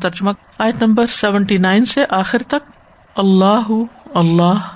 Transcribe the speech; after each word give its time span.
ترجمہ 0.00 0.30
آیت 0.58 0.82
number 0.82 1.06
seventy 1.06 1.56
nine 1.58 1.84
سے 1.84 2.04
آخر 2.08 2.42
تک 2.48 2.66
اللہ 3.16 3.70
اللہ 4.14 4.66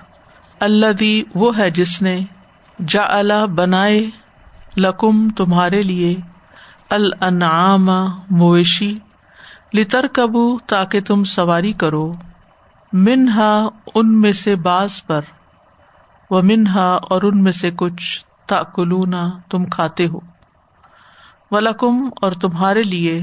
اللہ 0.61 0.93
دی 1.01 1.23
وہ 1.35 1.57
ہے 1.59 1.71
جس 1.71 1.91
نے 2.03 2.19
جا 2.79 3.03
اللہ 3.09 3.45
بنائے 3.55 4.01
لکم 4.77 5.29
تمہارے 5.37 5.83
لیے 5.83 6.15
الانعام 6.91 7.91
مویشی 8.31 8.95
لتر 9.75 10.07
کبو 10.13 10.45
تاکہ 10.67 11.01
تم 11.01 11.25
سواری 11.25 11.73
کرو 11.73 12.13
منہا 12.93 13.53
ان 13.95 14.21
میں 14.21 14.33
سے 14.33 14.57
باز 14.57 15.03
پر 15.07 15.31
و 16.31 16.43
منہا 16.43 16.89
اور 17.11 17.23
ان 17.23 17.43
میں 17.43 17.53
سے 17.53 17.71
کچھ 17.77 18.09
تاکلونا 18.47 19.23
تم 19.51 19.65
کھاتے 19.67 20.07
ہو 20.07 20.21
ولکم 21.51 22.09
اور 22.23 22.33
تمہارے 22.33 22.83
لیے 22.83 23.21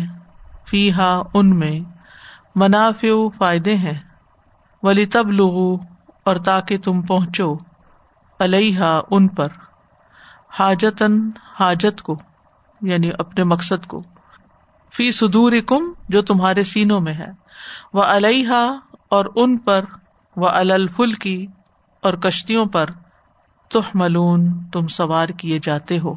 فی 0.69 0.93
ہا 0.93 1.21
ان 1.33 1.59
میں 1.59 1.79
منافع 2.55 3.07
فائدے 3.37 3.75
ہیں۔ 3.75 3.99
ولی 4.83 5.05
تب 5.05 5.31
لغو 5.31 5.75
اور 6.23 6.35
تاکہ 6.35 6.77
تم 6.77 7.01
پہنچو 7.01 7.57
علیہ 8.39 8.79
ان 9.11 9.27
پر 9.27 9.47
حاجتن 10.59 11.29
حاجت 11.59 12.01
کو 12.01 12.17
یعنی 12.81 13.09
اپنے 13.19 13.43
مقصد 13.43 13.85
کو۔ 13.85 14.03
فی 14.93 15.11
سدور 15.11 15.51
کم 15.67 15.93
جو 16.09 16.21
تمہارے 16.21 16.63
سینوں 16.63 17.01
میں 17.01 17.13
ہے۔ 17.13 17.31
وہ 17.93 18.03
علیہ 18.03 18.51
اور 19.09 19.25
ان 19.35 19.57
پر 19.57 19.85
وہ 20.35 20.49
الفل 20.49 21.11
کی 21.11 21.47
اور 22.01 22.13
کشتیوں 22.13 22.65
پر 22.65 22.85
تح 23.71 23.89
ملون 23.93 24.63
تم 24.63 24.87
سوار 24.87 25.27
کیے 25.27 25.59
جاتے 25.63 25.99
ہو۔ 25.99 26.15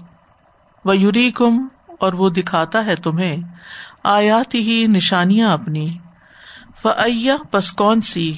وہ 0.84 0.96
یوری 0.96 1.30
کم 1.30 1.66
اور 2.00 2.12
وہ 2.12 2.30
دکھاتا 2.30 2.86
ہے 2.86 2.96
تمہیں۔ 2.96 3.36
آیات 4.04 4.54
ہی 4.54 4.86
نشانیاں 4.86 5.52
اپنی۔ 5.52 5.98
فیا 6.82 7.36
پس 7.50 7.72
کون 7.72 8.00
سی؟ 8.00 8.36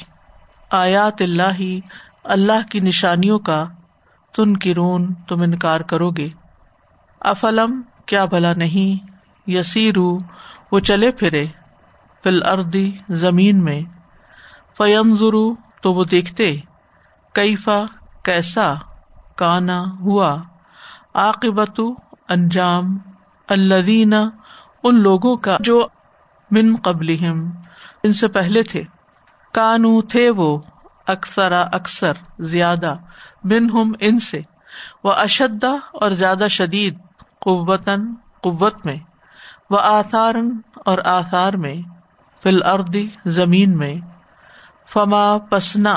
آیات 0.71 1.23
اللہ 1.23 1.55
ہی، 1.59 1.81
اللہ 2.25 2.67
کی 2.71 2.81
نشانیوں 2.81 3.39
کا 3.39 3.67
تن 4.37 4.57
کرون 4.57 5.15
تم 5.15 5.43
انکار 5.43 5.81
کرو 5.81 6.11
گے۔ 6.11 6.29
افلم، 7.21 7.83
کیا 8.07 8.25
بھلا 8.25 8.53
نہیں؟ 8.53 9.11
یسیرو، 9.47 10.19
وہ 10.73 10.81
چلے 10.81 11.13
پھرے۔ 11.13 11.47
فل 12.25 12.47
اردی 12.47 12.93
زمین 13.09 13.65
میں۔ 13.65 13.81
فیم 14.77 15.17
ضرو 15.17 15.55
تو 15.83 15.95
وہ 15.95 16.05
دیکھتے۔ 16.05 16.57
کیفا، 17.33 17.83
کیسا؟ 18.23 18.75
کانا، 19.37 19.85
ہوا۔ 20.01 20.43
عاقبت، 21.15 21.81
انجام۔ 22.29 22.99
الدین 23.49 24.15
ان 24.85 25.01
لوگوں 25.01 25.37
کا 25.37 25.57
جو 25.61 25.87
من 26.51 26.77
قبل 26.83 27.17
ان 28.03 28.13
سے 28.13 28.29
پہلے 28.29 28.63
تھے۔ 28.63 28.83
کانو 29.53 30.01
تھے 30.01 30.31
وہ 30.31 30.59
اکثر 31.07 31.53
اکثر، 31.53 32.13
زیادہ۔ 32.39 32.95
بن 33.45 33.71
ہم 33.71 33.93
ان 34.01 34.19
سے۔ 34.19 34.41
وہ 35.05 35.13
اشدا 35.13 35.73
اور 35.93 36.11
زیادہ 36.11 36.47
شدید، 36.51 36.99
قوتاً، 37.41 38.15
قوت 38.41 38.87
میں۔ 38.87 38.97
وہ 39.71 39.79
آثار 39.81 40.35
اور 40.75 40.99
آثار 41.05 41.53
میں۔ 41.53 41.75
فل 42.43 42.63
اردی 42.63 43.09
زمین 43.27 43.79
میں۔ 43.79 43.95
فما 44.89 45.39
پسنا، 45.39 45.95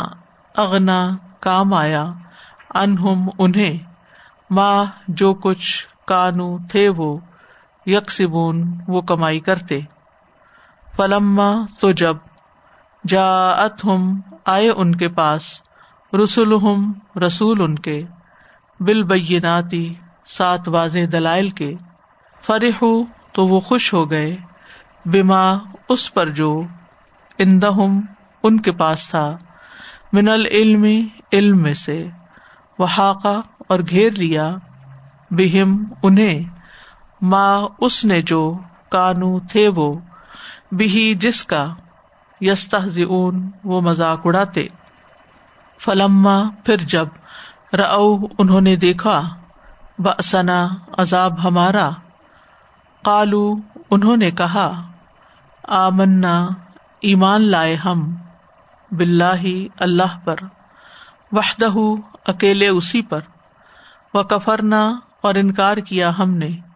اغنا، 0.56 1.10
کام 1.40 1.74
آیا۔ 1.74 2.06
انہم 2.76 3.30
انہیں۔ 3.40 3.78
ماں 4.50 4.86
جو 5.08 5.34
کچھ 5.34 5.88
کانو 6.08 6.58
تھے 6.70 6.90
وہ 6.90 7.18
یکسبون، 7.88 8.82
وہ 8.88 9.02
کمائی 9.02 9.40
کرتے۔ 9.40 9.80
فلما 10.98 11.54
تو 11.80 11.92
جب 11.92 12.18
جا 13.08 13.66
ہم 13.66 14.22
آئے 14.46 14.70
ان 14.70 14.96
کے 14.96 15.10
پاس۔ 15.10 15.62
رسول 16.24 16.54
ہم 16.54 16.94
رسول 17.28 17.62
ان 17.62 17.80
کے۔ 17.80 18.00
بل 18.80 19.04
بیناتی 19.04 19.94
سات 20.26 20.68
واضح 20.68 21.00
دلائل 21.12 21.50
کے۔ 21.50 21.76
فرح 22.42 22.84
تو 23.32 23.48
وہ 23.48 23.60
خوش 23.60 23.94
ہو 23.94 24.12
گئے۔ 24.12 24.34
بیما 25.06 25.52
اس 25.90 26.14
پر 26.14 26.30
جو 26.30 26.62
اندہم 27.40 28.00
ان 28.44 28.60
کے 28.60 28.72
پاس 28.72 29.10
تھا۔ 29.10 29.38
من 30.14 30.30
العلم، 30.30 30.86
علم 31.34 31.62
میں 31.62 31.74
سے۔ 31.74 32.08
وہ 32.80 32.86
اور 33.68 33.80
گھیر 33.90 34.12
لیا۔ 34.12 34.56
بہم، 35.32 35.84
انہیں۔ 36.04 36.57
ماں 37.22 37.68
اس 37.80 38.06
نے 38.06 38.22
جو 38.22 38.58
کانو 38.90 39.40
تھے 39.40 39.68
وہ 39.68 39.94
بھی 40.72 41.14
جس 41.14 41.44
کا 41.44 41.66
یستا 42.42 42.78
وہ 43.64 43.82
مذاق 43.82 44.22
اڑاتے۔ 44.26 44.68
فلما 45.80 46.42
پھر 46.64 46.78
جب 46.78 47.08
رو 47.74 48.18
انہوں 48.38 48.62
نے 48.62 48.76
دیکھا 48.76 49.22
بسنا 50.00 50.68
عذاب 50.98 51.48
ہمارا۔ 51.48 51.90
کالو 53.04 53.54
انہوں 53.92 54.18
نے 54.18 54.32
کہا، 54.32 54.92
آمنا، 55.68 56.48
ایمان 57.02 57.42
لائے 57.42 57.76
ہم 57.76 58.16
بلّہ 58.92 59.68
اللہ 59.80 60.20
پر، 60.24 60.36
وحدہ 61.32 62.02
اکیلے 62.28 62.68
اسی 62.68 63.02
پر۔ 63.02 63.20
و 64.14 64.24
کفرنا 64.24 65.00
اور 65.22 65.36
انکار 65.36 65.78
کیا 65.78 66.12
ہم 66.20 66.32
نے۔ 66.32 66.67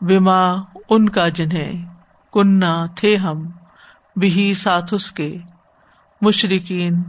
بیما 0.00 0.54
ان 0.90 1.08
کا 1.08 1.28
جنہیں 1.28 1.94
کننا 2.32 2.86
تھے 2.96 3.16
ہم 3.16 3.50
بھی 4.16 4.54
ساتھ 4.54 4.94
اس 4.94 5.12
کے 5.12 5.38
مشرقین 6.20 7.02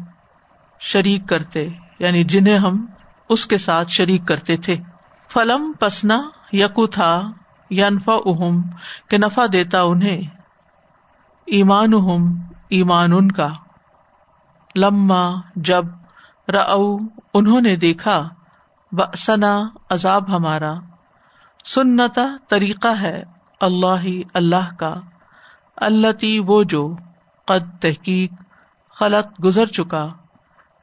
شریک 0.80 1.30
کرتے 1.30 1.70
یعنی 2.00 2.24
جنہیں 2.24 2.58
ہم 2.58 2.86
اس 3.30 3.46
کے 3.46 3.58
ساتھ 3.58 3.90
شریک 3.90 4.28
کرتے 4.28 4.58
تھے۔ 4.58 4.75
فلم 5.30 5.74
پسنا 5.80 6.22
یقو 6.53 6.88
تھا 6.88 7.22
ینفا 7.72 8.14
اہم 8.14 8.62
کہ 9.09 9.18
نفع 9.18 9.46
دیتا 9.54 9.81
انہیں۔ 9.81 10.22
ایمان 11.46 11.94
اہم 11.94 12.42
ایمان 12.69 13.14
ان 13.14 13.31
کا۔ 13.31 13.50
لما 14.75 15.42
جب 15.56 15.86
رو 16.48 16.98
انہوں 17.34 17.62
نے 17.62 17.75
دیکھا 17.75 18.30
بسنا 18.92 19.62
عذاب 19.90 20.36
ہمارا۔ 20.36 20.74
سنتا 21.66 22.25
طریقہ 22.50 22.88
ہے 22.88 23.23
اللہ 23.62 24.01
ہی 24.03 24.23
اللہ 24.34 24.75
کا 24.79 24.94
اللہ 25.75 26.40
وہ 26.40 26.63
جو 26.63 26.95
قد 27.45 27.81
تحقیق 27.81 28.31
خلط 28.95 29.44
گزر 29.44 29.66
چکا، 29.66 30.07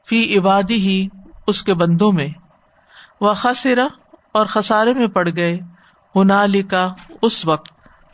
فی 0.09 0.37
عبادی 0.37 0.75
ہی 0.75 1.07
اس 1.47 1.63
کے 1.63 1.73
بندوں 1.73 2.11
میں 2.11 2.27
وہ 3.21 3.33
خسرا 3.33 3.87
اور 4.31 4.45
خسارے 4.45 4.93
میں 4.93 5.07
پڑ 5.07 5.29
گئے 5.35 5.59
ہنالی 6.15 6.61
کا 6.61 6.93
اس 7.21 7.45
وقت 7.45 7.71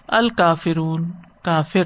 الکافرون، 0.07 1.11
کافر۔ 1.43 1.83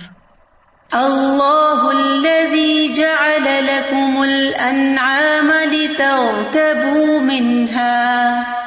اللہ 0.91 1.81
الذي 1.83 2.93
جعل 2.93 3.65
لكم 3.65 4.17
الانعام 4.17 5.51
لتركبوا 5.71 7.19
منها 7.21 8.64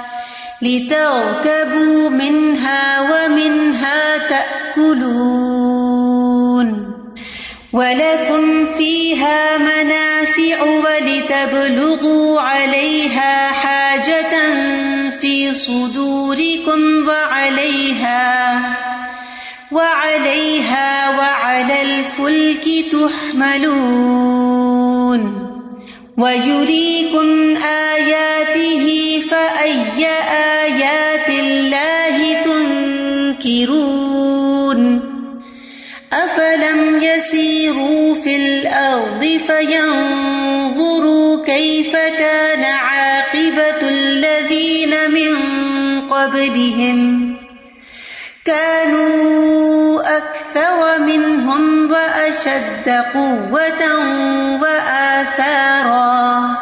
لتركبوا 0.63 2.09
منها 2.09 3.01
ومنها 3.01 4.19
تأكلون 4.19 5.59
ولكم 7.73 8.67
فيها 8.67 9.59
منافع 9.59 10.63
ولتبلغوا 10.63 12.41
عليها 12.41 13.53
حاجة 13.53 14.55
في 15.11 15.55
صدوركم 15.55 17.09
وعليها 17.09 18.61
وعليها 19.73 21.19
وعلى 21.19 21.83
الفلك 21.83 22.65
تحملون 22.93 24.19
ويريكم 26.19 27.57
آياته 27.57 28.48
فينظروا 39.59 41.45
كيف 41.45 41.93
كان 41.93 42.65
عاقبة 42.65 43.89
الذين 43.89 45.11
من 45.11 45.35
قبلهم 46.09 47.37
كانوا 48.45 50.17
أكثر 50.17 50.99
منهم 50.99 51.91
وأشد 51.91 52.89
قوة 53.15 53.83
وآثارا 54.63 56.57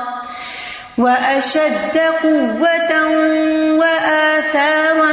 وأشد 0.99 1.99
قوة 2.23 2.93
وآثارا 3.77 5.13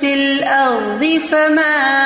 في 0.00 0.14
الأرض 0.14 1.20
فما 1.30 2.05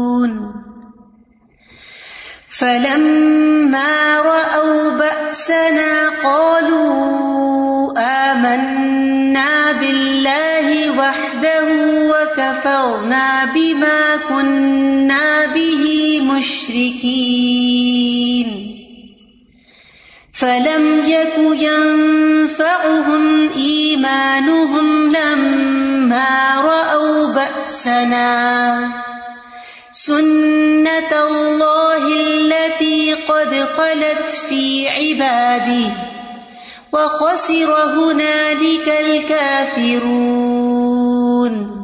فلما 2.61 4.21
رأوا 4.21 4.89
بأسنا 4.89 6.09
قالوا 6.23 7.93
آمنا 7.97 9.71
بالله 9.71 10.99
وحده 10.99 11.67
وكفرنا 12.11 13.45
بما 13.45 14.17
كنا 14.29 15.45
به 15.45 16.21
مشركين. 16.37 18.47
فلم 20.33 21.05
يك 21.05 21.37
ينفعهم 21.61 23.49
إيمانهم 23.49 25.11
لما 25.11 26.61
رأوا 26.61 27.27
بأسنا. 27.27 28.31
سنة 29.93 31.11
الله 31.27 32.13
التي 32.13 32.50
خلت 33.81 34.49
في 34.49 34.87
عبادي 34.87 35.87
وخسر 36.93 37.95
هنالك 37.95 38.87
الكافرون۔ 38.87 41.81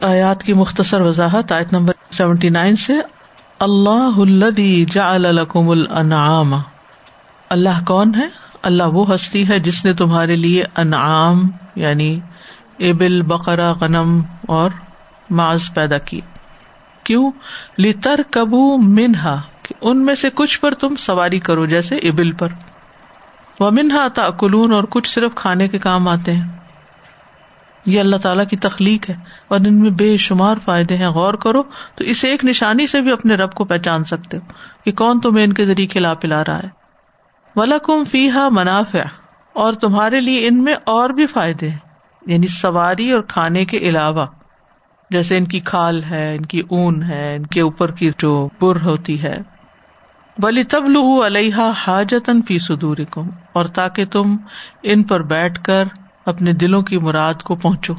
آیات 0.00 0.42
کی 0.42 0.52
مختصر 0.52 1.00
وضاحت 1.00 1.52
آیت 1.52 1.72
نمبر 1.72 1.92
سیونٹی 2.10 2.48
نائن 2.48 2.76
سے، 2.76 2.92
اللہ 3.58 4.10
الدی 4.16 4.84
جعل 4.84 5.22
لکم 5.22 5.70
الانعام۔ 5.70 6.54
اللہ 7.48 7.86
کون 7.86 8.14
ہے؟ 8.14 8.28
اللہ 8.62 8.82
وہ 8.82 9.14
ہستی 9.14 9.48
ہے 9.48 9.58
جس 9.58 9.84
نے 9.84 9.92
تمہارے 9.92 10.36
لیے 10.36 10.64
انعام 10.76 11.50
یعنی 11.74 12.20
ابل 12.80 13.22
بقرا 13.22 13.72
غنم 13.72 14.22
اور 14.48 14.70
معاذ 15.30 15.60
پیدا 15.74 15.98
کی 15.98 16.20
کیوں؟ 17.04 17.30
لتر 17.78 18.20
کبو 18.30 18.76
منہا۔ 18.76 19.40
کہ 19.70 19.88
ان 19.88 20.04
میں 20.04 20.14
سے 20.14 20.28
کچھ 20.34 20.60
پر 20.60 20.74
تم 20.74 20.96
سواری 20.96 21.40
کرو، 21.40 21.66
جیسے 21.66 21.96
ابل 21.96 22.32
پر۔ 22.32 22.48
وہ 23.60 23.70
منہا 23.70 24.08
تاکلون 24.08 24.72
اور 24.72 24.84
کچھ 24.90 25.08
صرف 25.08 25.34
کھانے 25.34 25.68
کے 25.68 25.78
کام 25.78 26.08
آتے 26.08 26.32
ہیں۔ 26.32 26.48
یہ 27.86 28.00
اللہ 28.00 28.16
تعالیٰ 28.16 28.46
کی 28.50 28.56
تخلیق 28.56 29.10
ہے 29.10 29.14
اور 29.48 29.60
ان 29.60 29.80
میں 29.80 29.90
بے 29.90 30.16
شمار 30.16 30.56
فائدے 30.64 30.96
ہیں۔ 30.96 31.08
غور 31.08 31.34
کرو، 31.34 31.62
تو 31.94 32.04
اس 32.04 32.24
ایک 32.24 32.44
نشانی 32.44 32.86
سے 32.86 33.00
بھی 33.00 33.12
اپنے 33.12 33.34
رب 33.34 33.52
کو 33.52 33.64
پہچان 33.64 34.04
سکتے 34.04 34.36
ہو 34.36 34.52
کہ 34.84 34.92
کون 34.92 35.20
تمہیں 35.20 35.44
ان 35.44 35.52
کے 35.52 35.64
ذریعے 35.64 35.86
کھلا 35.86 36.14
پلا 36.14 36.42
رہا 36.44 36.58
ہے۔ 36.58 36.68
ولاکم 37.56 38.04
فی 38.04 38.30
ہا 38.30 38.48
منافع، 38.50 38.98
اور 39.52 39.72
تمہارے 39.72 40.20
لیے 40.20 40.48
ان 40.48 40.64
میں 40.64 40.74
اور 40.84 41.10
بھی 41.10 41.26
فائدے 41.26 41.70
ہیں۔ 41.70 41.78
یعنی 42.26 42.46
سواری 42.46 43.12
اور 43.12 43.20
کھانے 43.20 43.64
کے 43.64 43.78
علاوہ، 43.78 44.26
جیسے 45.10 45.36
ان 45.36 45.44
کی 45.44 45.60
کھال 45.60 46.04
ہے، 46.04 46.36
ان 46.36 46.46
کی 46.46 46.62
اون 46.68 47.02
ہے، 47.02 47.34
ان 47.34 47.46
کے 47.46 47.60
اوپر 47.60 47.90
کی 47.90 48.10
جو 48.18 48.48
بر 48.60 48.80
ہوتی 48.84 49.22
ہے۔ 49.22 49.38
ولی 50.42 50.64
تب 50.64 50.88
لو 50.88 51.26
علیہ 51.26 51.72
حاجتن 51.86 52.42
فی 52.42 52.58
سدور 52.58 52.96
اور 53.52 53.66
تاکہ 53.66 54.04
تم 54.04 54.36
ان 54.82 55.02
پر 55.02 55.22
بیٹھ 55.22 55.64
کر 55.64 55.84
اپنے 56.26 56.52
دلوں 56.52 56.82
کی 56.82 56.98
مراد 56.98 57.34
کو 57.34 57.54
پہنچو۔ 57.54 57.94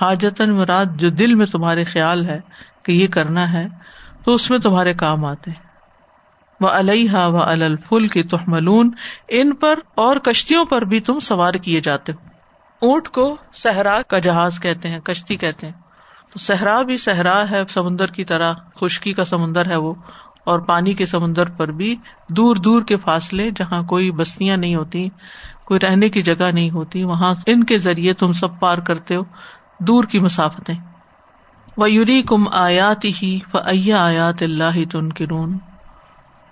حاجتن 0.00 0.50
مراد 0.50 0.84
جو 0.96 1.10
دل 1.10 1.34
میں 1.34 1.46
تمہارے 1.46 1.84
خیال 1.84 2.26
ہے 2.26 2.40
کہ 2.82 2.92
یہ 2.92 3.06
کرنا 3.06 3.52
ہے، 3.52 3.66
تو 4.24 4.34
اس 4.34 4.50
میں 4.50 4.58
تمہارے 4.58 4.94
کام 4.94 5.24
آتے 5.24 5.50
وہ 6.60 6.68
علیہ 6.68 7.14
و 7.14 7.42
الفل 7.42 8.06
کی 8.06 8.22
تحملون، 8.22 8.90
ان 9.28 9.54
پر 9.54 9.78
اور 9.94 10.16
کشتیوں 10.16 10.64
پر 10.64 10.82
بھی 10.82 11.00
تم 11.00 11.18
سوار 11.18 11.54
کیے 11.54 11.80
جاتے 11.80 12.12
ہو۔ 12.12 12.26
اونٹ 12.86 13.08
کو 13.08 13.36
صحرا 13.52 14.02
کا 14.02 14.18
جہاز 14.18 14.60
کہتے 14.60 14.88
ہیں، 14.88 15.00
کشتی 15.00 15.36
کہتے 15.36 15.66
ہیں۔ 15.66 15.74
تو 16.32 16.38
صحرا 16.38 16.82
بھی 16.82 16.96
صحرا 16.96 17.44
ہے، 17.50 17.62
سمندر 17.68 18.06
کی 18.06 18.24
طرح، 18.24 18.52
خشکی 18.80 19.12
کا 19.12 19.24
سمندر 19.24 19.70
ہے 19.70 19.76
وہ۔ 19.76 19.94
اور 20.44 20.58
پانی 20.58 20.94
کے 20.94 21.06
سمندر 21.06 21.48
پر 21.48 21.68
بھی 21.70 21.96
دور 22.28 22.56
دور 22.56 22.82
کے 22.82 22.96
فاصلے 22.96 23.50
جہاں 23.50 23.82
کوئی 23.82 24.10
بستیاں 24.10 24.56
نہیں 24.56 24.74
ہوتی، 24.74 25.08
کوئی 25.64 25.80
رہنے 25.80 26.08
کی 26.08 26.22
جگہ 26.22 26.50
نہیں 26.52 26.70
ہوتی، 26.70 27.04
وہاں 27.04 27.34
ان 27.46 27.64
کے 27.64 27.78
ذریعے 27.78 28.12
تم 28.12 28.32
سب 28.32 28.60
پار 28.60 28.78
کرتے 28.78 29.16
ہو، 29.16 29.22
دور 29.78 30.04
کی 30.04 30.18
مسافتیں۔ 30.18 30.74
وہ 31.76 31.90
یوری 31.90 32.22
کم 32.22 32.44
آیات 32.52 33.04
ہی 33.04 33.38
فیا 33.50 34.04
آیات 34.04 34.42
اللہ 34.42 34.84
تن 34.90 35.12
کرون 35.12 35.58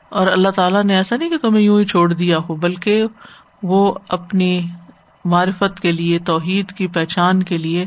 اور 0.09 0.27
اللہ 0.27 0.49
تعالیٰ 0.49 0.85
نے 0.85 0.97
ایسا 0.97 1.17
نہیں 1.17 1.31
کہ 1.31 1.39
تمہیں 1.39 1.63
یوں 1.63 1.81
ہی 1.81 1.85
چھوڑ 1.85 2.13
دیا 2.13 2.39
ہو، 2.49 2.55
بلکہ 2.55 3.05
وہ 3.63 3.95
اپنی 4.09 4.67
معرفت 5.25 5.81
کے 5.81 5.93
لیے، 5.93 6.19
توحید 6.19 6.73
کی 6.73 6.87
پہچان 6.87 7.43
کے 7.43 7.59
لیے 7.59 7.87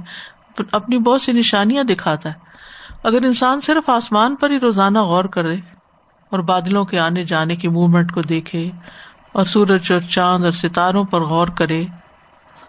اپنی 0.71 0.97
بہت 0.97 1.21
سی 1.21 1.31
نشانیاں 1.31 1.83
دکھاتا 1.83 2.29
ہے۔ 2.29 2.33
اگر 3.03 3.25
انسان 3.25 3.61
صرف 3.61 3.89
آسمان 3.89 4.35
پر 4.35 4.49
ہی 4.49 4.59
روزانہ 4.59 4.99
غور 4.99 5.23
کرے 5.23 5.55
اور 6.33 6.41
بادلوں 6.41 6.85
کے 6.85 6.99
آنے 6.99 7.23
جانے 7.23 7.55
کی 7.55 7.67
موومنٹ 7.67 8.11
کو 8.11 8.21
دیکھے 8.21 8.71
اور 9.31 9.45
سورج 9.45 9.91
اور 9.91 9.99
چاند 9.99 10.43
اور 10.43 10.51
ستاروں 10.51 11.03
پر 11.03 11.21
غور 11.21 11.47
کرے۔ 11.47 11.85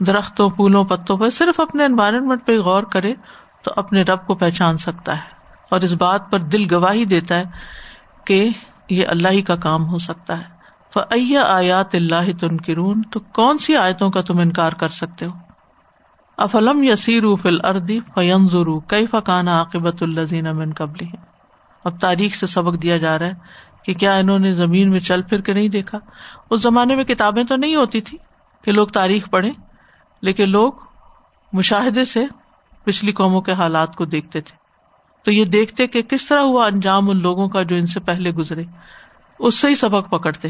درختوں، 0.00 0.50
پھولوں، 0.50 0.84
پتوں 0.84 1.16
پر 1.16 1.30
صرف 1.30 1.60
اپنے 1.60 1.84
انوائرمنٹ 1.84 2.46
پہ 2.46 2.58
غور 2.58 2.82
کرے 2.82 3.14
تو 3.62 3.70
اپنے 3.76 4.02
رب 4.02 4.26
کو 4.26 4.34
پہچان 4.34 4.78
سکتا 4.78 5.16
ہے۔ 5.16 5.22
اور 5.70 5.80
اس 5.80 5.92
بات 5.92 6.30
پر 6.30 6.38
دل 6.38 6.74
گواہی 6.74 7.04
دیتا 7.04 7.38
ہے 7.38 7.44
کہ 8.24 8.50
یہ 8.90 9.06
اللہ 9.08 9.28
ہی 9.28 9.42
کا 9.42 9.56
کام 9.56 9.88
ہو 9.88 9.98
سکتا 9.98 10.38
ہے۔ 10.38 10.54
فیا 10.94 11.42
آیات 11.42 11.94
اللہ 11.94 12.38
تن 12.40 12.56
کرون 12.56 13.02
تو 13.02 13.20
کون 13.20 13.58
سی 13.58 13.76
آیتوں 13.76 14.10
کا 14.10 14.22
تم 14.22 14.38
انکار 14.38 14.72
کر 14.72 14.88
سکتے 14.88 15.26
ہو؟ 15.26 15.38
افلم 16.38 16.82
یسیر 16.82 17.22
فل 17.42 17.64
اردی 17.64 18.00
فیم 18.14 18.48
ضرو 18.48 18.80
کئی 18.80 19.06
فقان 19.06 19.48
عاقبت 19.48 20.02
الزین 20.02 20.46
امن 20.46 20.72
قبل 20.72 21.04
اب 21.84 22.00
تاریخ 22.00 22.34
سے 22.34 22.46
سبق 22.46 22.82
دیا 22.82 22.96
جا 22.96 23.18
رہا 23.18 23.26
ہے 23.26 23.32
کہ 23.84 23.94
کیا 23.94 24.16
انہوں 24.16 24.38
نے 24.38 24.54
زمین 24.54 24.90
میں 24.90 25.00
چل 25.00 25.22
پھر 25.22 25.40
کے 25.40 25.52
نہیں 25.52 25.68
دیکھا؟ 25.68 25.98
اس 26.50 26.62
زمانے 26.62 26.96
میں 26.96 27.04
کتابیں 27.04 27.44
تو 27.44 27.56
نہیں 27.56 27.76
ہوتی 27.76 28.00
تھی 28.00 28.18
کہ 28.64 28.72
لوگ 28.72 28.86
تاریخ 28.86 29.30
پڑھے 29.30 29.50
لیکن 30.22 30.48
لوگ 30.48 30.72
مشاہدے 31.52 32.04
سے 32.04 32.24
پچھلی 32.84 33.12
قوموں 33.12 33.40
کے 33.40 33.52
حالات 33.52 33.96
کو 33.96 34.04
دیکھتے 34.04 34.40
تھے۔ 34.40 34.56
تو 35.24 35.32
یہ 35.32 35.44
دیکھتے 35.44 35.86
کہ 35.86 36.02
کس 36.02 36.26
طرح 36.26 36.40
ہوا 36.40 36.66
انجام 36.66 37.10
ان 37.10 37.22
لوگوں 37.22 37.48
کا 37.48 37.62
جو 37.62 37.76
ان 37.76 37.86
سے 37.86 38.00
پہلے 38.00 38.30
گزرے۔ 38.30 38.62
اس 39.38 39.54
سے 39.58 39.68
ہی 39.68 39.74
سبق 39.74 40.10
پکڑتے۔ 40.10 40.48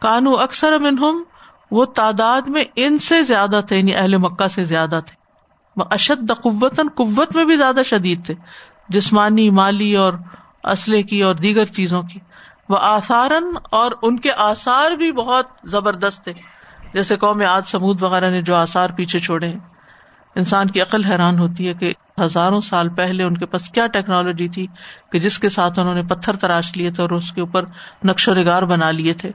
کانو 0.00 0.36
اکثر 0.36 0.72
امن 0.72 1.22
وہ 1.70 1.84
تعداد 1.84 2.42
میں 2.42 2.64
ان 2.76 2.98
سے 2.98 3.22
زیادہ 3.22 3.60
تھے 3.68 3.78
یعنی 3.78 3.94
اہل 3.94 4.16
مکہ 4.16 4.48
سے 4.48 4.64
زیادہ 4.64 5.00
تھے۔ 5.06 5.16
وہ 5.76 5.84
اشد 5.90 6.32
قوتاً، 6.42 6.88
قوت 6.88 7.36
میں 7.36 7.44
بھی 7.44 7.56
زیادہ 7.56 7.80
شدید 7.84 8.26
تھے۔ 8.26 8.34
جسمانی، 8.88 9.50
مالی 9.50 9.96
اور 9.96 10.12
اسلحے 10.66 11.02
کی 11.02 11.22
اور 11.22 11.34
دیگر 11.34 11.64
چیزوں 11.64 12.02
کی۔ 12.02 12.20
وہ 12.68 12.76
آثارن 12.80 13.44
اور 13.70 13.92
ان 14.02 14.18
کے 14.18 14.30
آثار 14.36 14.90
بھی 14.90 15.12
بہت 15.12 15.46
زبردست 15.64 16.24
تھے۔ 16.24 16.32
جیسے 16.92 17.16
قوم 17.16 17.42
آج 17.48 17.66
سمود 17.66 18.02
وغیرہ 18.02 18.30
نے 18.30 18.42
جو 18.42 18.54
آثار 18.54 18.90
پیچھے 18.90 19.18
چھوڑے 19.18 19.48
ہیں۔ 19.48 19.58
انسان 20.34 20.66
کی 20.66 20.80
عقل 20.80 21.04
حیران 21.04 21.38
ہوتی 21.38 21.68
ہے 21.68 21.74
کہ 21.74 21.92
ہزاروں 22.20 22.60
سال 22.60 22.88
پہلے 22.88 23.24
ان 23.24 23.36
کے 23.36 23.46
پاس 23.46 23.70
کیا 23.70 23.86
ٹیکنالوجی 23.86 24.48
تھی 24.48 24.66
کہ 25.12 25.18
جس 25.18 25.38
کے 25.38 25.48
ساتھ 25.48 25.78
انہوں 25.78 25.94
نے 25.94 26.02
پتھر 26.02 26.36
تراش 26.36 26.76
لیے 26.76 26.90
تھے 26.90 27.02
اور 27.02 27.10
اس 27.10 27.32
کے 27.32 27.40
اوپر 27.40 27.64
نقش 28.04 28.28
و 28.28 28.34
نگار 28.34 28.62
بنا 28.62 28.90
لیے 28.90 29.12
تھے۔ 29.12 29.32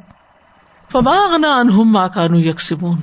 فما 0.92 1.28
غنا 1.32 1.56
انہم 1.56 1.92
ماں 1.92 2.08
کانو 2.08 2.40
یکسبون 2.40 2.98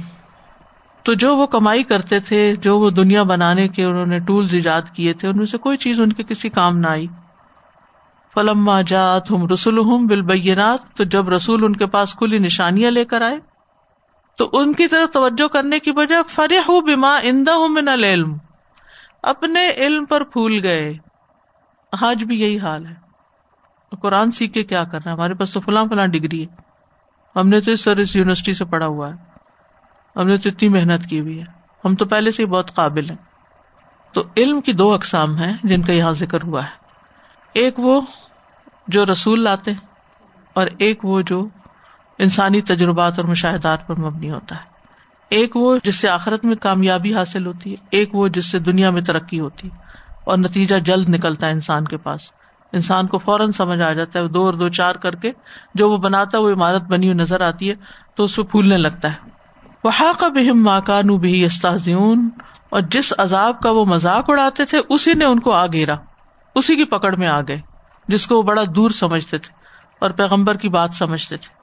تو 1.02 1.14
جو 1.14 1.36
وہ 1.36 1.46
کمائی 1.46 1.82
کرتے 1.82 2.20
تھے، 2.20 2.54
جو 2.56 2.78
وہ 2.78 2.90
دنیا 2.90 3.22
بنانے 3.22 3.68
کے 3.68 3.84
انہوں 3.84 4.06
نے 4.06 4.18
ٹولز 4.18 4.54
ایجاد 4.54 4.82
کیے 4.92 5.12
تھے، 5.12 5.28
ان 5.28 5.36
میں 5.36 5.46
سے 5.46 5.58
کوئی 5.58 5.76
چیز 5.76 6.00
ان 6.00 6.12
کے 6.12 6.22
کسی 6.22 6.48
کام 6.48 6.78
نہ 6.78 6.86
آئی۔ 6.86 7.06
فلم 8.34 8.80
جات 8.80 9.30
ہم 9.30 9.46
رسول 9.46 9.78
ہوں 9.78 10.08
بالبینات 10.08 10.96
تو 10.96 11.04
جب 11.04 11.28
رسول 11.28 11.64
ان 11.64 11.76
کے 11.76 11.86
پاس 11.86 12.14
کھلی 12.14 12.38
نشانیاں 12.38 12.90
لے 12.90 13.04
کر 13.04 13.22
آئے، 13.22 13.38
تو 14.36 14.50
ان 14.52 14.72
کی 14.72 14.88
طرف 14.88 15.12
توجہ 15.12 15.48
کرنے 15.48 15.78
کی 15.78 15.90
وجہ 15.90 16.16
فرح 16.28 16.60
ہوں 16.68 16.80
بیما 16.80 17.18
اندا 17.22 17.54
ہوں 17.54 17.68
من 17.68 17.88
العلم، 17.88 18.36
اپنے 19.22 19.70
علم 19.70 20.04
پر 20.04 20.24
پھول 20.24 20.60
گئے۔ 20.62 20.94
آج 22.00 22.24
بھی 22.24 22.40
یہی 22.40 22.58
حال 22.58 22.86
ہے۔ 22.86 23.08
قرآن 24.02 24.30
سیکھ 24.30 24.52
کے 24.52 24.64
کیا 24.64 24.84
کرنا 24.84 25.10
ہے؟ 25.10 25.16
ہمارے 25.16 25.34
پاس 25.34 25.52
تو 25.52 25.60
فلاں 25.60 25.84
فلاں 25.90 26.06
ڈگری 26.06 26.46
ہے۔ 26.46 26.62
ہم 27.36 27.48
نے 27.48 27.60
تو 27.60 27.72
اس 27.72 27.80
سر 27.80 27.96
اس 27.96 28.16
یونیورسٹی 28.16 28.52
سے 28.52 28.64
پڑھا 28.64 28.86
ہوا 28.86 29.14
ہے۔ 29.14 29.14
ہم 30.16 30.26
نے 30.26 30.38
تو 30.38 30.50
اتنی 30.50 30.68
محنت 30.68 31.06
کی 31.06 31.20
ہوئی 31.20 31.38
ہے۔ 31.38 31.44
ہم 31.84 31.94
تو 31.94 32.04
پہلے 32.04 32.30
سے 32.30 32.42
ہی 32.42 32.48
بہت 32.48 32.74
قابل 32.74 33.10
ہیں۔ 33.10 33.16
تو 34.12 34.22
علم 34.36 34.60
کی 34.60 34.72
دو 34.72 34.94
اقسام 34.94 35.36
ہیں 35.36 35.56
جن 35.64 35.82
کا 35.82 35.92
یہاں 35.92 36.12
ذکر 36.12 36.42
ہوا 36.42 36.64
ہے۔ 36.64 36.87
ایک 37.54 37.78
وہ 37.78 38.00
جو 38.88 39.06
رسول 39.06 39.42
لاتے 39.42 39.70
اور 40.54 40.66
ایک 40.78 41.04
وہ 41.04 41.20
جو 41.20 41.48
انسانی 42.18 42.60
تجربات 42.60 43.18
اور 43.18 43.28
مشاہدات 43.28 43.86
پر 43.86 43.96
مبنی 43.96 44.30
ہوتا 44.30 44.54
ہے۔ 44.54 44.60
ایک 45.28 45.56
وہ 45.56 45.78
جس 45.84 45.96
سے 45.96 46.08
آخرت 46.08 46.44
میں 46.44 46.56
کامیابی 46.56 47.14
حاصل 47.14 47.46
ہوتی 47.46 47.70
ہے، 47.70 47.76
ایک 47.90 48.14
وہ 48.14 48.28
جس 48.28 48.46
سے 48.46 48.58
دنیا 48.58 48.90
میں 48.90 49.02
ترقی 49.02 49.40
ہوتی 49.40 49.68
ہے 49.68 49.76
اور 50.24 50.38
نتیجہ 50.38 50.76
جلد 50.76 51.08
نکلتا 51.08 51.46
ہے 51.46 51.52
انسان 51.52 51.84
کے 51.84 51.96
پاس۔ 51.96 52.20
انسان 52.72 53.06
کو 53.06 53.18
فوراً 53.18 53.50
سمجھ 53.50 53.80
آ 53.80 53.92
جاتا 53.92 54.18
ہے 54.18 54.28
دو 54.28 54.44
اور 54.44 54.54
دو 54.54 54.68
چار 54.68 54.94
کر 54.94 55.14
کے 55.14 55.32
جو 55.74 55.90
وہ 55.90 55.96
بناتا 55.96 56.38
ہے، 56.38 56.42
وہ 56.42 56.50
عمارت 56.50 56.82
بنی 56.82 57.06
ہوئی 57.06 57.18
نظر 57.18 57.40
آتی 57.40 57.70
ہے 57.70 57.74
تو 58.14 58.24
اس 58.24 58.36
پہ 58.36 58.42
پھولنے 58.42 58.76
لگتا 58.76 59.12
ہے۔ 59.12 59.30
وہ 59.84 59.90
کا 60.18 60.28
بہم 60.28 60.62
ماکانو 60.62 61.18
بھی 61.18 61.44
استاذیون 61.44 62.28
اور 62.70 62.80
جس 62.80 63.12
عذاب 63.18 63.60
کا 63.60 63.70
وہ 63.70 63.84
مذاق 63.84 64.24
اڑاتے 64.28 64.64
تھے، 64.64 64.80
اسی 64.88 65.14
نے 65.14 65.24
ان 65.24 65.40
کو 65.40 65.52
آ 65.52 65.66
گیرا 65.66 65.94
اسی 66.58 66.76
کی 66.76 66.84
پکڑ 66.84 67.16
میں 67.16 67.28
آ 67.28 67.40
گئے، 67.40 67.60
جس 68.08 68.26
کو 68.26 68.36
وہ 68.36 68.42
بڑا 68.42 68.62
دور 68.76 68.90
سمجھتے 68.90 69.38
تھے 69.38 69.54
اور 70.00 70.10
پیغمبر 70.10 70.56
کی 70.56 70.68
بات 70.68 70.94
سمجھتے 70.94 71.36
تھے۔ 71.36 71.54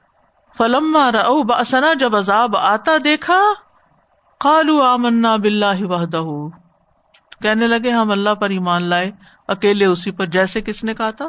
فلم 0.58 0.98
باسنا 1.48 1.92
جب 1.92 2.16
عذاب 2.16 2.56
آتا 2.56 2.92
دیکھا 3.04 3.40
کالو 4.40 4.82
آمنا 4.82 5.36
بلّہ 5.36 5.84
وحدہ 5.84 6.22
کہنے 7.42 7.66
لگے، 7.66 7.90
ہم 7.90 8.10
اللہ 8.10 8.34
پر 8.34 8.50
ایمان 8.50 8.82
لائے، 8.82 9.10
اکیلے 9.48 9.84
اسی 9.84 10.10
پر 10.10 10.26
جیسے 10.26 10.60
کس 10.60 10.84
نے 10.84 10.94
کہا 10.94 11.10
تھا؟ 11.10 11.28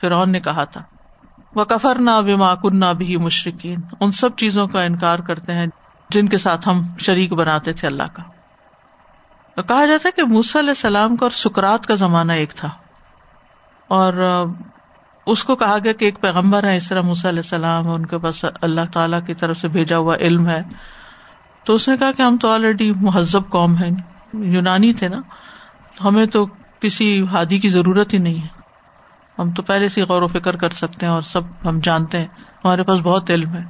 فرعون 0.00 0.30
نے 0.30 0.40
کہا 0.40 0.64
تھا۔ 0.64 0.82
وہ 1.54 1.64
کفر 1.64 1.94
نہ 1.94 2.10
بما 2.10 2.54
کنہ 2.54 2.92
بھی 2.96 3.16
مشرقین 3.16 3.80
ان 4.00 4.12
سب 4.12 4.36
چیزوں 4.36 4.66
کا 4.68 4.82
انکار 4.82 5.18
کرتے 5.18 5.52
ہیں 5.52 5.66
جن 6.10 6.28
کے 6.28 6.38
ساتھ 6.38 6.68
ہم 6.68 6.82
شریک 6.98 7.32
بناتے 7.32 7.72
تھے 7.72 7.88
اللہ 7.88 8.02
کا۔ 8.02 8.22
کہا 9.62 9.86
جاتا 9.86 10.08
ہے 10.08 10.10
کہ 10.10 10.22
موسی 10.22 10.58
علیہ 10.58 10.70
السلام 10.70 11.16
کا 11.16 11.24
اور 11.24 11.30
سکرات 11.30 11.86
کا 11.86 11.94
زمانہ 11.94 12.32
ایک 12.32 12.50
تھا۔ 12.50 12.68
اور 13.88 14.44
اس 15.26 15.44
کو 15.44 15.56
کہا 15.56 15.76
گیا 15.84 15.92
کہ 15.92 16.04
ایک 16.04 16.20
پیغمبر 16.20 16.64
ہے، 16.64 16.76
اس 16.76 16.88
طرح 16.88 17.00
موسی 17.00 17.28
علیہ 17.28 17.38
السلام 17.38 17.88
ان 17.88 18.06
کے 18.06 18.18
پاس 18.18 18.44
اللہ 18.62 18.80
تعالیٰ 18.92 19.26
کی 19.26 19.34
طرف 19.34 19.56
سے 19.56 19.68
بھیجا 19.68 19.98
ہوا 19.98 20.14
علم 20.14 20.48
ہے۔ 20.48 20.62
تو 21.64 21.74
اس 21.74 21.88
نے 21.88 21.96
کہا 21.96 22.12
کہ 22.12 22.22
ہم 22.22 22.36
تو 22.36 22.50
آلریڈی 22.50 22.92
مہذب 22.92 23.48
قوم 23.48 23.76
ہے 23.76 23.88
یونانی 24.32 24.92
تھے 24.92 25.08
نا، 25.08 25.20
ہمیں 26.04 26.26
تو 26.26 26.46
کسی 26.80 27.22
ہادی 27.22 27.58
کی 27.58 27.68
ضرورت 27.68 28.12
ہی 28.12 28.18
نہیں 28.18 28.42
ہے۔ 28.42 28.58
ہم 29.38 29.50
تو 29.50 29.62
پہلے 29.62 29.88
سے 29.88 30.02
غور 30.02 30.22
و 30.22 30.26
فکر 30.26 30.56
کر 30.56 30.68
سکتے 30.68 31.06
ہیں 31.06 31.12
اور 31.12 31.22
سب 31.22 31.40
ہم 31.68 31.80
جانتے 31.82 32.18
ہیں، 32.18 32.26
ہمارے 32.64 32.82
پاس 32.82 33.00
بہت 33.02 33.30
علم 33.30 33.54
ہے۔ 33.54 33.64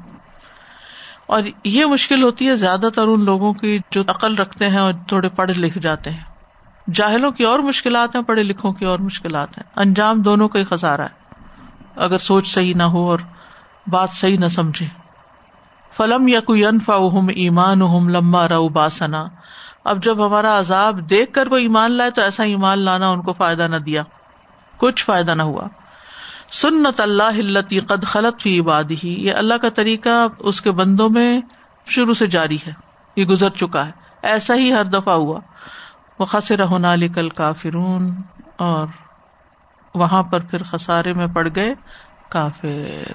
اور 1.27 1.43
یہ 1.65 1.85
مشکل 1.85 2.23
ہوتی 2.23 2.49
ہے 2.49 2.57
زیادہ 2.57 2.89
تر 2.95 3.09
ان 3.09 3.25
لوگوں 3.25 3.53
کی 3.53 3.79
جو 3.91 4.03
عقل 4.07 4.35
رکھتے 4.35 4.69
ہیں 4.69 4.79
اور 4.79 4.93
تھوڑے 5.09 5.29
پڑھ 5.29 5.51
لکھ 5.51 5.79
جاتے 5.79 6.11
ہیں۔ 6.11 6.28
جاہلوں 6.95 7.31
کی 7.31 7.45
اور 7.45 7.59
مشکلات 7.59 8.17
ہیں، 8.17 8.23
پڑھے 8.23 8.43
لکھوں 8.43 8.73
کی 8.73 8.85
اور 8.85 8.99
مشکلات 8.99 9.59
ہیں۔ 9.59 9.65
انجام 9.77 10.23
دونوں 10.23 10.49
کا 10.49 10.59
ہی 10.59 10.65
خسارا 10.65 11.05
ہے۔ 11.05 11.35
اگر 11.97 12.19
سوچ 12.19 12.47
صحیح 12.47 12.75
نہ 12.75 12.83
ہو 12.83 13.11
اور 13.11 13.19
بات 13.87 14.11
صحیح 14.11 14.39
نہ 14.39 14.47
سمجھے۔ 14.47 14.87
فلم 15.97 16.29
یا 16.29 16.41
کوئی 16.41 16.67
انفا 16.67 16.95
ایمان 17.29 17.79
لمبا 18.13 18.49
رو 18.49 18.69
باسنا۔ 18.69 19.25
اب 19.85 20.03
جب 20.03 20.27
ہمارا 20.27 20.59
عذاب 20.59 21.11
دیکھ 21.11 21.33
کر 21.33 21.47
وہ 21.47 21.57
ایمان 21.57 21.93
لائے 21.93 22.11
تو 22.11 22.23
ایسا 22.23 22.43
ایمان 22.43 22.79
لانا 22.79 23.09
ان 23.09 23.23
کو 23.23 23.33
فائدہ 23.33 23.63
نہ 23.63 23.77
دیا۔ 23.77 24.03
کچھ 24.77 25.05
فائدہ 25.05 25.31
نہ 25.31 25.43
ہوا۔ 25.43 25.65
سنت 26.53 27.01
اللہ 27.01 27.79
قد 27.89 28.05
خلط 28.05 28.43
فی 28.43 28.61
عبادی 28.61 28.97
ہی 29.05 29.27
یہ 29.27 29.33
اللہ 29.35 29.55
کا 29.55 29.69
طریقہ 29.69 30.27
اس 30.39 30.61
کے 30.61 30.71
بندوں 30.71 31.11
میں 31.11 31.41
شروع 31.87 32.15
سے 32.15 32.27
جاری 32.27 32.59
ہے۔ 32.67 32.73
یہ 33.17 33.25
گزر 33.25 33.49
چکا 33.49 33.87
ہے۔ 33.87 33.91
ایسا 34.23 34.55
ہی 34.55 34.73
ہر 34.73 34.85
دفعہ 34.85 35.15
ہوا۔ 35.15 35.41
وہ 36.19 36.25
خسر 36.25 36.65
ہونا 36.65 36.95
کل 37.15 37.29
کافرون 37.29 38.11
اور 38.57 38.87
وہاں 39.95 40.23
پر 40.23 40.41
پھر 40.41 40.63
خسارے 40.63 41.13
میں 41.13 41.27
پڑ 41.27 41.49
گئے 41.57 41.75
کافر۔ 42.29 43.13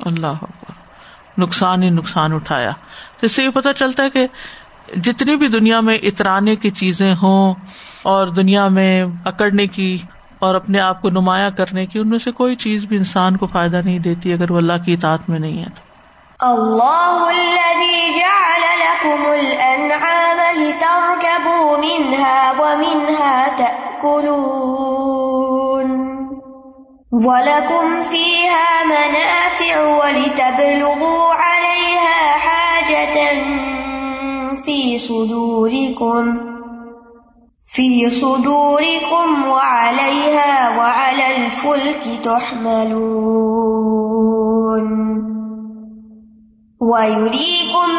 اللہ 0.00 0.32
نقصان 1.38 1.82
ہی 1.82 1.90
نقصان 1.90 2.32
اٹھایا۔ 2.32 2.70
اس 3.22 3.32
سے 3.32 3.44
یہ 3.44 3.50
پتا 3.50 3.72
چلتا 3.72 4.02
ہے 4.02 4.10
کہ 4.10 4.26
جتنی 4.96 5.36
بھی 5.36 5.48
دنیا 5.48 5.80
میں 5.80 5.94
اترانے 5.94 6.56
کی 6.56 6.70
چیزیں 6.70 7.14
ہوں 7.22 7.54
اور 8.02 8.26
دنیا 8.26 8.68
میں 8.68 9.04
اکڑنے 9.24 9.66
کی 9.66 9.98
اور 10.38 10.54
اپنے 10.54 10.80
آپ 10.80 11.02
کو 11.02 11.10
نمایاں 11.10 11.50
کرنے 11.50 11.86
کی، 11.86 11.98
ان 11.98 12.08
میں 12.08 12.18
سے 12.18 12.32
کوئی 12.32 12.56
چیز 12.56 12.84
بھی 12.84 12.96
انسان 12.96 13.36
کو 13.36 13.46
فائدہ 13.46 13.80
نہیں 13.84 13.98
دیتی 13.98 14.32
اگر 14.32 14.50
وہ 14.50 14.56
اللہ 14.56 14.84
کی 14.84 14.92
اطاعت 14.92 15.28
میں 15.28 15.38
نہیں 15.38 15.58
ہے۔ 15.58 15.85
اللہ 16.44 17.28
الذي 17.30 18.20
جعل 18.20 18.64
لكم 18.80 19.32
الانعام 19.32 20.56
لتركبوا 20.56 21.76
منها 21.76 22.52
ومنها 22.60 23.48
تأكلون 23.48 24.66
ولكم 27.12 28.02
فيها 28.02 28.84
منافع 28.84 29.86
ولتبلغوا 29.86 31.34
عليها 31.34 32.38
حاجة 32.38 33.32
في 34.64 34.98
صدوركم 34.98 36.40
في 37.74 38.10
صدوركم 38.10 39.48
وعليها 39.48 40.78
وعلى 40.78 41.36
الفلك 41.36 42.18
تحملون 42.24 43.76
ويريكم 46.86 47.90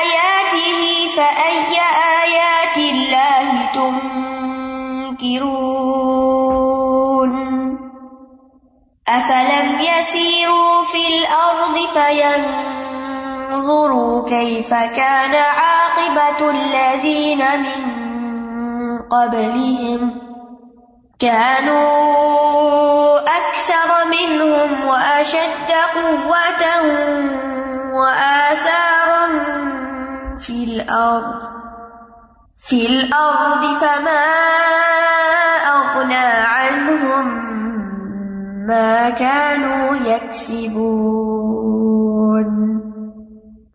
آياته 0.00 1.06
فأي 1.16 1.80
آيات 2.22 2.78
الله 2.78 3.46
تنكرون 5.14 7.34
أفلم 9.08 9.80
يسيروا 9.80 10.82
في 10.92 11.08
الأرض 11.08 11.76
فينكرون 11.94 12.74
انظروا 13.54 14.28
كيف 14.28 14.70
كان 14.74 15.34
عاقبة 15.34 16.50
الذين 16.50 17.38
من 17.38 18.98
قبلهم 18.98 20.20
كانوا 21.18 23.18
أكثر 23.20 24.04
منهم 24.10 24.86
وأشد 24.88 25.70
قوة 25.94 26.64
وآثارا 27.94 29.26
في 30.36 30.64
الأرض. 30.64 31.34
في 32.68 32.86
الأرض 32.86 33.62
فما 33.80 34.26
أغنى 35.66 36.26
عنهم 36.54 37.26
ما 38.66 39.10
كانوا 39.10 39.96
يكسبون. 39.96 41.54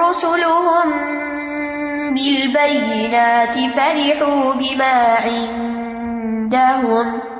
رسلهم 0.00 0.88
بالبينات 2.14 3.54
فرحوا 3.54 4.54
بما 4.54 4.96
عندهم. 5.24 7.33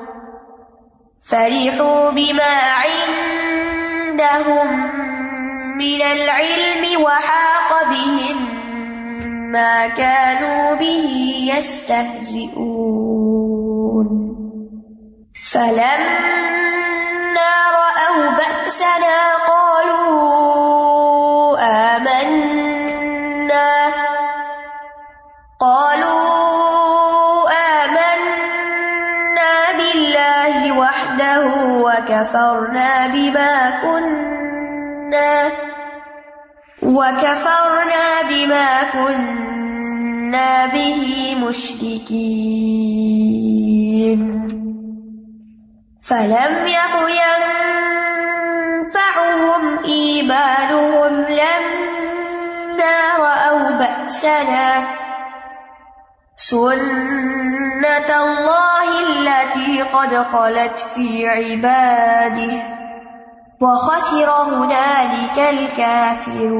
فرحوا 1.29 2.11
بما 2.11 2.55
عندهم 2.83 4.67
من 5.77 6.01
العلم 6.01 7.01
وحاق 7.01 7.89
بهم 7.89 8.37
ما 9.51 9.87
كانوا 9.87 10.73
به 10.73 11.35
يستهزئون 11.57 12.85
فلما 15.51 16.35
بأسنا 18.65 19.34
وكفرنا 36.95 38.21
بما 38.29 38.83
كنا 38.93 40.65
به 40.65 41.35
مشركين 41.47 42.55
فلم 46.07 46.67
يك 46.67 46.95
ينفعهم 48.85 49.83
إيمانهم 49.85 51.13
لما 51.29 52.97
رأوا 53.19 53.69
بأسنا 53.69 54.83
سنة 56.35 58.09
الله 58.23 58.89
التي 59.09 59.81
قد 59.81 60.17
خلت 60.31 60.79
في 60.95 61.29
عباده 61.29 62.84
وخسر 63.61 64.29
هنالك 64.57 65.39
الكافرون۔ 65.39 66.55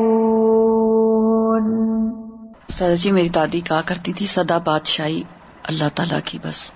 سر 2.70 2.96
جی 2.96 3.12
میری 3.12 3.30
دادی 3.30 3.60
کہا 3.60 3.82
کرتی 3.86 4.14
تھی 4.14 4.26
سدا 4.26 4.58
بادشاہی 4.58 5.24
اللہ 5.64 5.84
تعالیٰ 5.96 6.20
کی 6.26 6.40
بس۔ 6.44 6.72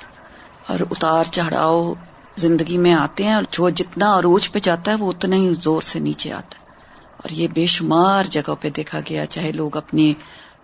اور 0.67 0.79
اتار 0.79 1.23
چڑھاؤ 1.23 1.93
زندگی 2.35 2.77
میں 2.77 2.93
آتے 2.93 3.23
ہیں 3.23 3.33
اور 3.33 3.43
جو 3.51 3.69
جتنا 3.69 4.19
عروج 4.19 4.51
پہ 4.51 4.59
جاتا 4.59 4.91
ہے 4.91 4.95
وہ 4.95 5.09
اتنا 5.11 5.35
ہی 5.35 5.53
زور 5.53 5.81
سے 5.81 5.99
نیچے 5.99 6.33
آتا 6.33 6.59
ہے۔ 6.59 6.65
اور 7.17 7.29
یہ 7.29 7.47
بے 7.53 7.65
شمار 7.65 8.23
جگہ 8.23 8.51
پہ 8.61 8.69
دیکھا 8.69 8.99
گیا 9.09 9.25
چاہے 9.25 9.51
لوگ 9.51 9.77
اپنی 9.77 10.13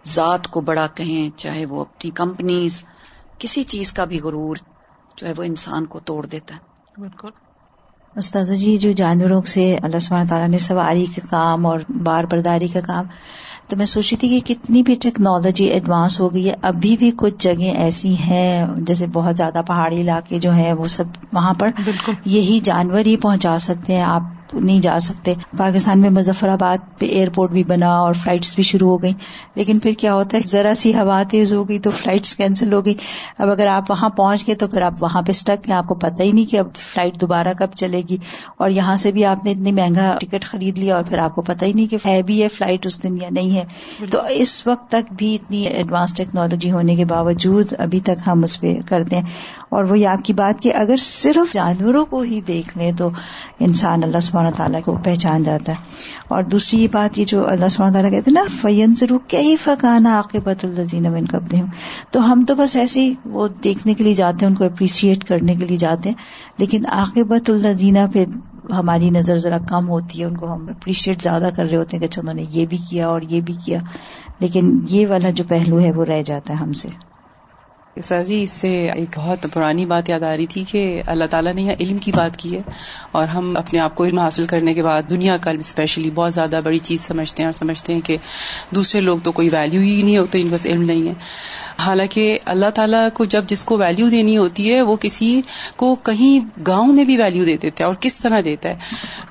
ذات 0.05 0.47
کو 0.47 0.61
بڑا 0.61 0.87
کہیں 0.87 1.37
چاہے 1.37 1.65
وہ 1.65 1.81
اپنی 1.81 2.11
کمپنیز 2.11 2.83
کسی 3.39 3.63
چیز 3.63 3.93
کا 3.93 4.05
بھی 4.05 4.19
غرور 4.19 4.55
جو 5.17 5.27
ہے 5.27 5.33
وہ 5.37 5.43
انسان 5.43 5.85
کو 5.85 5.99
توڑ 5.99 6.25
دیتا 6.25 6.55
ہے۔ 6.55 6.59
بالکل۔ 6.97 7.29
استاذہ 8.15 8.53
جی 8.53 8.77
جو 8.77 8.91
جانوروں 8.91 9.41
سے 9.41 9.77
اللہ 9.83 9.99
سبحانہ 9.99 10.29
تعالیٰ 10.29 10.47
نے 10.49 10.57
سواری 10.57 11.05
کا 11.05 11.27
کام 11.29 11.65
اور 11.65 11.79
بار 12.03 12.23
برداری 12.23 12.67
کا 12.67 12.79
کام 12.85 13.05
تو 13.69 13.77
میں 13.77 13.85
سوچی 13.85 14.15
تھی 14.15 14.27
کہ 14.29 14.55
کتنی 14.55 14.83
بھی 14.83 14.95
ٹیکنالوجی 14.95 15.65
ایڈوانس 15.65 16.19
ہو 16.19 16.33
گئی 16.33 16.49
ہے 16.49 16.55
ابھی 16.61 16.97
بھی 16.97 17.11
کچھ 17.17 17.33
جگہ 17.39 17.71
ایسی 17.77 18.15
ہیں 18.19 18.65
جیسے 18.77 19.07
بہت 19.07 19.37
زیادہ 19.37 19.61
پہاڑی 19.67 20.01
علاقے 20.01 20.39
جو 20.39 20.51
ہیں 20.51 20.73
وہ 20.73 20.85
سب 20.85 21.03
وہاں 21.33 21.53
پر 21.53 21.69
بالکل۔ 21.85 22.11
یہی 22.25 22.59
جانور 22.59 23.05
ہی 23.05 23.17
پہنچا 23.17 23.57
سکتے 23.59 23.93
ہیں 23.93 24.01
آپ 24.01 24.21
نہیں 24.53 24.79
جا 24.79 24.99
سکتے۔ 24.99 25.33
پاکستان 25.57 25.99
میں 25.99 26.09
مظفر 26.09 26.49
آباد 26.49 26.99
پہ 26.99 27.05
ایئرپورٹ 27.05 27.51
بھی 27.51 27.63
بنا 27.63 27.97
اور 27.97 28.13
فلائٹس 28.13 28.55
بھی 28.55 28.63
شروع 28.63 28.89
ہو 28.89 29.01
گئی 29.01 29.13
لیکن 29.55 29.79
پھر 29.79 29.91
کیا 29.91 30.13
ہوتا 30.13 30.37
ہے؟ 30.37 30.47
ذرا 30.47 30.75
سی 30.75 30.95
ہوا 30.95 31.23
تیز 31.29 31.53
ہو 31.53 31.69
گئی 31.69 31.79
تو 31.79 31.91
فلائٹس 31.91 32.35
کینسل 32.35 32.73
ہو 32.73 32.85
گئی 32.85 32.93
اب 33.37 33.49
اگر 33.49 33.67
آپ 33.67 33.91
وہاں 33.91 34.09
پہنچ 34.09 34.47
گئے 34.47 34.55
تو 34.55 34.67
پھر 34.67 34.81
آپ 34.81 34.93
وہاں 34.99 35.21
پہ 35.21 35.29
اسٹک 35.29 35.69
ہیں۔ 35.69 35.75
آپ 35.75 35.87
کو 35.87 35.95
پتہ 35.95 36.23
ہی 36.23 36.31
نہیں 36.31 36.51
کہ 36.51 36.59
اب 36.59 36.75
فلائٹ 36.75 37.21
دوبارہ 37.21 37.53
کب 37.59 37.67
چلے 37.75 38.01
گی۔ 38.09 38.17
اور 38.57 38.69
یہاں 38.69 38.97
سے 38.97 39.11
بھی 39.11 39.25
آپ 39.25 39.45
نے 39.45 39.51
اتنی 39.51 39.71
مہنگا 39.71 40.17
ٹکٹ 40.21 40.45
خرید 40.45 40.77
لیا 40.77 40.95
اور 40.95 41.03
پھر 41.03 41.17
آپ 41.17 41.35
کو 41.35 41.41
پتہ 41.41 41.65
ہی 41.65 41.73
نہیں 41.73 41.87
کہ 41.87 41.97
ہے 42.05 42.21
بھی 42.21 42.43
ہے 42.43 42.47
فلائٹ 42.47 42.85
اس 42.85 43.03
دن 43.03 43.17
یا 43.21 43.29
نہیں 43.31 43.55
ہے۔ 43.55 43.65
تو 44.05 44.21
اس 44.29 44.67
وقت 44.67 44.91
تک 44.91 45.13
بھی 45.17 45.35
اتنی 45.35 45.61
ایڈوانس 45.61 46.13
ٹیکنالوجی 46.13 46.71
ہونے 46.71 46.95
کے 46.95 47.05
باوجود 47.05 47.73
ابھی 47.77 47.99
تک 47.99 48.27
ہم 48.27 48.43
اس 48.43 48.61
پہ 48.61 48.75
کرتے 48.85 49.15
ہیں۔ 49.15 49.23
اور 49.69 49.83
وہی 49.83 50.05
آپ 50.05 50.25
کی 50.25 50.33
بات 50.33 50.61
کہ 50.63 50.73
اگر 50.73 50.95
صرف 50.97 51.53
جانوروں 51.53 52.05
کو 52.05 52.21
ہی 52.21 52.41
دیکھ 52.41 52.77
لیں 52.77 52.91
تو 52.91 53.09
انسان 53.59 54.03
اللہ 54.03 54.19
سبحانہ 54.35 54.55
تعالیٰ 54.55 54.81
کو 54.85 54.97
پہچان 55.03 55.43
جاتا 55.43 55.71
ہے۔ 55.71 55.77
اور 56.27 56.43
دوسری 56.43 56.83
یہ 56.83 56.87
بات 56.91 57.19
یہ 57.19 57.25
جو 57.27 57.49
اللہ 57.49 57.67
سبحانہ 57.67 57.93
تعالیٰ 57.93 58.11
کہتے 58.11 58.31
ہیں 58.31 58.41
نا 58.41 58.57
فین 58.61 58.93
ضرور 58.97 59.19
کئی 59.27 59.55
فقانہ 59.55 60.09
عاقبت 60.09 60.65
الزین 60.65 61.03
بن 61.03 61.25
کب 61.25 61.43
ہوں 61.53 61.67
تو 62.11 62.31
ہم 62.31 62.45
تو 62.47 62.55
بس 62.55 62.75
ایسے 62.75 62.99
ہی 63.01 63.13
وہ 63.25 63.47
دیکھنے 63.63 63.93
کے 63.93 64.03
لیے 64.03 64.13
جاتے 64.13 64.37
ہیں، 64.41 64.47
ان 64.47 64.55
کو 64.55 64.63
اپریشیٹ 64.63 65.23
کرنے 65.23 65.55
کے 65.55 65.65
لیے 65.65 65.77
جاتے 65.77 66.09
ہیں۔ 66.09 66.15
لیکن 66.57 66.81
عاقبت 66.91 67.49
الزینہ 67.49 67.99
پہ 68.13 68.25
ہماری 68.73 69.09
نظر 69.09 69.37
ذرا 69.37 69.57
کم 69.57 69.89
ہوتی 69.89 70.19
ہے، 70.19 70.25
ان 70.25 70.37
کو 70.37 70.53
ہم 70.53 70.69
اپریشیٹ 70.69 71.21
زیادہ 71.21 71.49
کر 71.55 71.65
رہے 71.65 71.77
ہوتے 71.77 71.97
ہیں 71.97 72.01
کہ 72.01 72.05
اچھا 72.05 72.21
انہوں 72.21 72.35
نے 72.35 72.43
یہ 72.49 72.65
بھی 72.65 72.77
کیا 72.89 73.07
اور 73.07 73.21
یہ 73.21 73.41
بھی 73.41 73.53
کیا۔ 73.65 73.79
لیکن 74.39 74.79
یہ 74.89 75.07
والا 75.07 75.29
جو 75.29 75.43
پہلو 75.47 75.79
ہے 75.79 75.91
وہ 75.91 76.05
رہ 76.05 76.21
جاتا 76.21 76.53
ہے 76.53 76.57
ہم 76.57 76.73
سے۔ 76.73 76.89
سر 78.03 78.23
جی 78.23 78.43
اس 78.43 78.49
سے 78.49 78.91
ایک 78.95 79.17
بہت 79.17 79.45
پرانی 79.53 79.85
بات 79.85 80.09
یاد 80.09 80.23
آ 80.23 80.37
رہی 80.37 80.45
تھی 80.45 80.63
کہ 80.63 81.01
اللہ 81.07 81.23
تعالیٰ 81.29 81.53
نے 81.53 81.61
یہاں 81.61 81.75
علم 81.79 81.97
کی 81.97 82.11
بات 82.11 82.37
کی 82.37 82.55
ہے 82.55 82.61
اور 83.11 83.27
ہم 83.27 83.57
اپنے 83.57 83.79
آپ 83.79 83.95
کو 83.95 84.05
علم 84.05 84.19
حاصل 84.19 84.45
کرنے 84.45 84.73
کے 84.73 84.83
بعد 84.83 85.09
دنیا 85.09 85.37
کا 85.37 85.51
اسپیشلی 85.51 86.11
بہت 86.11 86.33
زیادہ 86.33 86.59
بڑی 86.63 86.77
چیز 86.77 87.01
سمجھتے 87.01 87.43
ہیں 87.43 87.47
اور 87.47 87.51
سمجھتے 87.51 87.93
ہیں 87.93 88.01
کہ 88.01 88.17
دوسرے 88.69 89.01
لوگ 89.01 89.19
تو 89.19 89.31
کوئی 89.31 89.49
ویلیو 89.49 89.81
ہی 89.81 90.01
نہیں 90.03 90.17
ہوتے، 90.17 90.41
ان 90.41 90.47
بس 90.51 90.65
علم 90.65 90.81
نہیں 90.81 91.07
ہے۔ 91.07 91.13
حالانکہ 91.79 92.39
اللہ 92.45 92.65
تعالیٰ 92.75 93.07
کو 93.13 93.25
جب 93.25 93.45
جس 93.47 93.63
کو 93.63 93.77
ویلیو 93.77 94.09
دینی 94.09 94.37
ہوتی 94.37 94.73
ہے 94.73 94.81
وہ 94.81 94.95
کسی 94.95 95.41
کو 95.75 95.95
کہیں 95.95 96.61
گاؤں 96.67 96.93
میں 96.93 97.03
بھی 97.03 97.17
ویلیو 97.17 97.45
دے 97.45 97.57
دیتا 97.57 97.83
ہے 97.83 97.85
اور 97.85 97.95
کس 97.99 98.17
طرح 98.17 98.41
دیتا 98.45 98.69
ہے۔ 98.69 98.75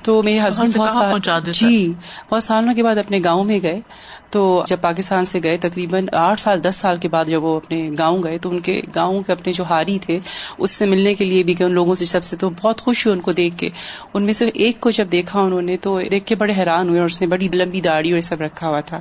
تو 0.03 0.23
میرے 0.23 0.39
ہسبینڈ 0.47 0.77
بہت 0.77 0.89
سال 0.89 1.51
جی 1.51 1.93
بہت 2.31 2.43
سالوں 2.43 2.73
کے 2.73 2.83
بعد 2.83 2.95
اپنے 2.95 3.19
گاؤں 3.23 3.43
میں 3.43 3.59
گئے۔ 3.63 3.81
تو 4.29 4.63
جب 4.67 4.77
پاکستان 4.81 5.25
سے 5.25 5.39
گئے 5.43 5.57
تقریباً 5.57 6.05
آٹھ 6.13 6.39
سال 6.39 6.63
دس 6.63 6.75
سال 6.75 6.97
کے 6.97 7.07
بعد 7.07 7.25
جب 7.25 7.43
وہ 7.43 7.55
اپنے 7.55 7.89
گاؤں 7.97 8.23
گئے 8.23 8.37
تو 8.37 8.49
ان 8.49 8.59
کے 8.59 8.81
گاؤں 8.95 9.21
کے 9.21 9.31
اپنے 9.31 9.53
جو 9.53 9.63
ہاری 9.63 9.99
تھے 9.99 10.19
اس 10.57 10.71
سے 10.71 10.85
ملنے 10.85 11.13
کے 11.13 11.25
لیے 11.25 11.43
بھی 11.43 11.59
گئے۔ 11.59 11.67
ان 11.67 11.73
لوگوں 11.73 11.93
سے 11.93 12.05
سب 12.05 12.23
سے 12.23 12.35
تو 12.35 12.49
بہت 12.61 12.81
خوش 12.81 13.07
ہوئی 13.07 13.17
ان 13.17 13.21
کو 13.21 13.31
دیکھ 13.31 13.57
کے۔ 13.57 13.69
ان 14.13 14.23
میں 14.23 14.33
سے 14.33 14.49
ایک 14.53 14.79
کو 14.79 14.89
جب 14.91 15.07
دیکھا 15.11 15.39
انہوں 15.39 15.61
نے 15.61 15.77
تو 15.77 15.99
دیکھ 16.11 16.25
کے 16.25 16.35
بڑے 16.35 16.53
حیران 16.57 16.89
ہوئے 16.89 16.99
اور 16.99 17.05
اس 17.05 17.21
نے 17.21 17.27
بڑی 17.27 17.47
لمبی 17.53 17.81
داڑھی 17.81 18.11
اور 18.11 18.19
سب 18.19 18.41
رکھا 18.41 18.67
ہوا 18.67 18.79
تھا۔ 18.79 18.99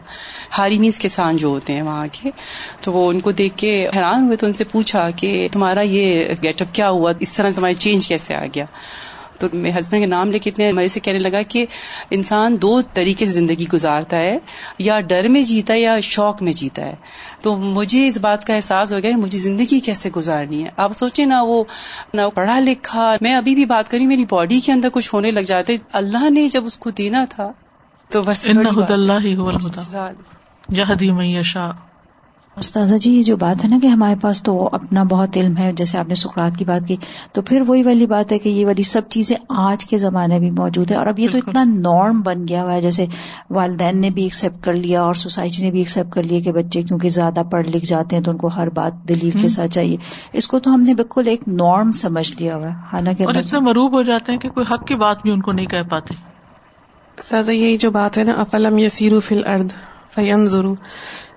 ہاری 0.59 0.79
مینس 0.79 0.99
کسان 0.99 1.37
جو 1.37 1.49
ہوتے 1.49 1.73
ہیں 1.73 1.83
وہاں 1.83 2.07
کے۔ 2.13 2.31
تو 2.81 2.93
وہ 2.93 3.11
ان 3.11 3.21
کو 3.21 3.31
دیکھ 3.39 3.57
کے 3.57 3.89
حیران 3.97 4.27
ہوئے 4.27 4.37
تو 4.37 4.47
ان 4.47 4.53
سے 4.53 4.65
پوچھا 4.65 5.11
کہ 5.11 5.49
تمہارا 5.53 5.81
یہ 5.81 6.25
گیٹ 6.43 6.63
اپ 6.63 6.75
کیا 6.75 6.91
ہوا؟ 6.91 7.13
اس 7.21 7.33
طرح 7.33 7.51
تمہارا 7.57 7.75
چینج 7.75 8.09
کیسے 8.09 8.35
آ 8.35 8.45
گیا؟ 8.55 8.65
تو 9.39 9.47
میرے 9.53 9.79
ہسبینڈ 9.79 10.03
کے 10.03 10.07
نام 10.07 10.31
لے 10.31 10.39
کے 10.39 10.51
اتنے 10.51 10.73
مزے 10.73 10.89
سے 10.89 11.01
کہنے 11.01 11.19
لگا 11.19 11.43
کہ 11.43 11.67
انسان 12.11 12.57
دو 12.63 12.83
طریقے 12.95 13.27
سے 13.27 13.33
زندگی 13.33 13.65
گزارتا 13.73 14.17
ہے 14.17 14.39
یا 14.79 15.01
ڈر 15.01 15.29
میں 15.29 15.43
جیتا 15.43 15.75
ہے 15.75 15.81
یا 15.81 16.01
شوق 16.01 16.43
میں 16.43 16.53
جیتا 16.53 16.83
ہے۔ 16.83 16.95
تو 17.41 17.57
مجھے 17.57 18.09
اس 18.09 18.19
بات 18.19 18.45
کا 18.45 18.55
احساس 18.55 18.93
ہو 18.93 18.99
گیا 19.03 19.17
مجھے 19.17 19.39
زندگی 19.39 19.81
کیسے 19.81 20.11
گزارنی 20.17 20.65
ہے؟ 20.65 20.69
آپ 20.77 20.93
سوچیں 20.93 21.27
نا 21.27 21.43
وہ 21.43 21.65
نہ 22.15 22.23
پڑھا 22.35 22.59
لکھا 22.59 23.17
میں 23.21 23.35
ابھی 23.35 23.55
بھی 23.55 23.65
بات 23.65 23.91
کری 23.91 24.07
میری 24.07 24.25
باڈی 24.31 24.61
کے 24.61 24.73
اندر 24.73 24.89
کچھ 24.93 25.15
ہونے 25.15 25.31
لگ 25.31 25.41
جاتے 25.41 25.77
اللہ 25.93 26.31
نے 26.31 26.49
جب 26.49 26.67
اس 26.67 26.79
کو 26.79 26.91
دینا 26.91 27.25
تھا 27.31 27.53
تو 28.11 28.23
بس 28.23 28.51
اللہ 28.89 29.19
میشا 31.13 31.71
استاذہ 32.57 32.97
جی 32.97 33.11
یہ 33.11 33.23
جو 33.23 33.37
بات 33.37 33.65
ہے 33.65 33.69
نا 33.69 33.79
کہ 33.83 33.87
ہمارے 33.87 34.15
پاس 34.21 34.43
تو 34.43 34.69
اپنا 34.73 35.03
بہت 35.03 35.37
علم 35.37 35.57
ہے 35.57 35.73
جیسے 35.73 35.99
آپ 35.99 36.09
نے 36.09 36.15
سکرات 36.15 36.57
کی 36.57 36.65
بات 36.65 36.89
کی 36.89 36.97
تو 37.33 37.43
پھر 37.43 37.63
وہی 37.67 37.83
والی 37.83 38.07
بات 38.07 38.33
ہے 38.33 38.39
کہ 38.39 38.49
یہ 38.49 38.67
والی 38.67 38.83
سب 38.83 39.03
چیزیں 39.09 39.37
آج 39.49 39.85
کے 39.85 39.99
زمانے 39.99 40.39
میں 40.39 40.51
موجود 40.51 40.91
ہے 40.91 40.97
اور 40.97 41.07
اب 41.07 41.19
یہ 41.19 41.29
تو 41.33 41.39
اتنا 41.39 41.65
نارم 41.65 42.21
بن 42.21 42.49
گیا 42.49 42.63
ہوا 42.63 42.75
ہے 42.75 42.81
جیسے 42.81 43.07
والدین 43.51 44.01
نے 44.01 44.11
بھی 44.11 44.23
ایکسپٹ 44.23 44.65
کر 44.65 44.73
لیا 44.73 45.03
اور 45.03 45.15
سوسائٹی 45.15 45.63
نے 45.63 45.71
بھی 45.71 45.79
ایکسپٹ 45.79 46.13
کر 46.13 46.23
لیا 46.23 46.41
کہ 46.41 46.53
بچے 46.53 46.83
کیونکہ 46.83 47.09
زیادہ 47.09 47.43
پڑھ 47.51 47.67
لکھ 47.67 47.87
جاتے 47.87 48.17
ہیں 48.17 48.23
تو 48.23 48.31
ان 48.31 48.37
کو 48.37 48.47
ہر 48.47 48.69
بات 48.69 49.09
دلیل 49.09 49.31
کے 49.31 49.49
ساتھ 49.49 49.71
چاہیے۔ 49.71 49.97
اس 50.33 50.49
کو 50.49 50.59
تو 50.59 50.75
ہم 50.75 50.81
نے 50.81 50.95
بالکل 50.95 51.29
ایک 51.29 51.49
نارم 51.49 51.93
سمجھ 51.93 52.33
لیا 52.39 52.57
ہوا 52.57 52.67
ہے۔ 52.67 52.73
حالانکہ 52.93 53.23
اتنے 53.23 53.61
مروب 53.61 53.93
ہو 53.93 54.03
جاتے 54.03 54.33
ہیں 54.33 54.39
کہ 54.39 54.49
کوئی 54.49 54.75
حق 54.75 54.87
کی 54.87 54.95
بات 54.95 55.23
بھی 55.23 55.31
ان 55.31 55.41
کو 55.41 55.53
نہیں 55.53 55.67
کہہ 55.67 55.83
پاتے۔ 55.91 56.15
استاذہ 57.19 57.53
یہی 57.53 57.77
جو 57.77 57.91
بات 57.91 58.19
ہے 58.19 58.25
نا 58.25 58.33
افلم 58.33 58.79
یسیرو 58.79 59.21
فل 59.21 59.47
ارد 59.47 59.73
فین 60.15 60.45
ضرور 60.45 60.77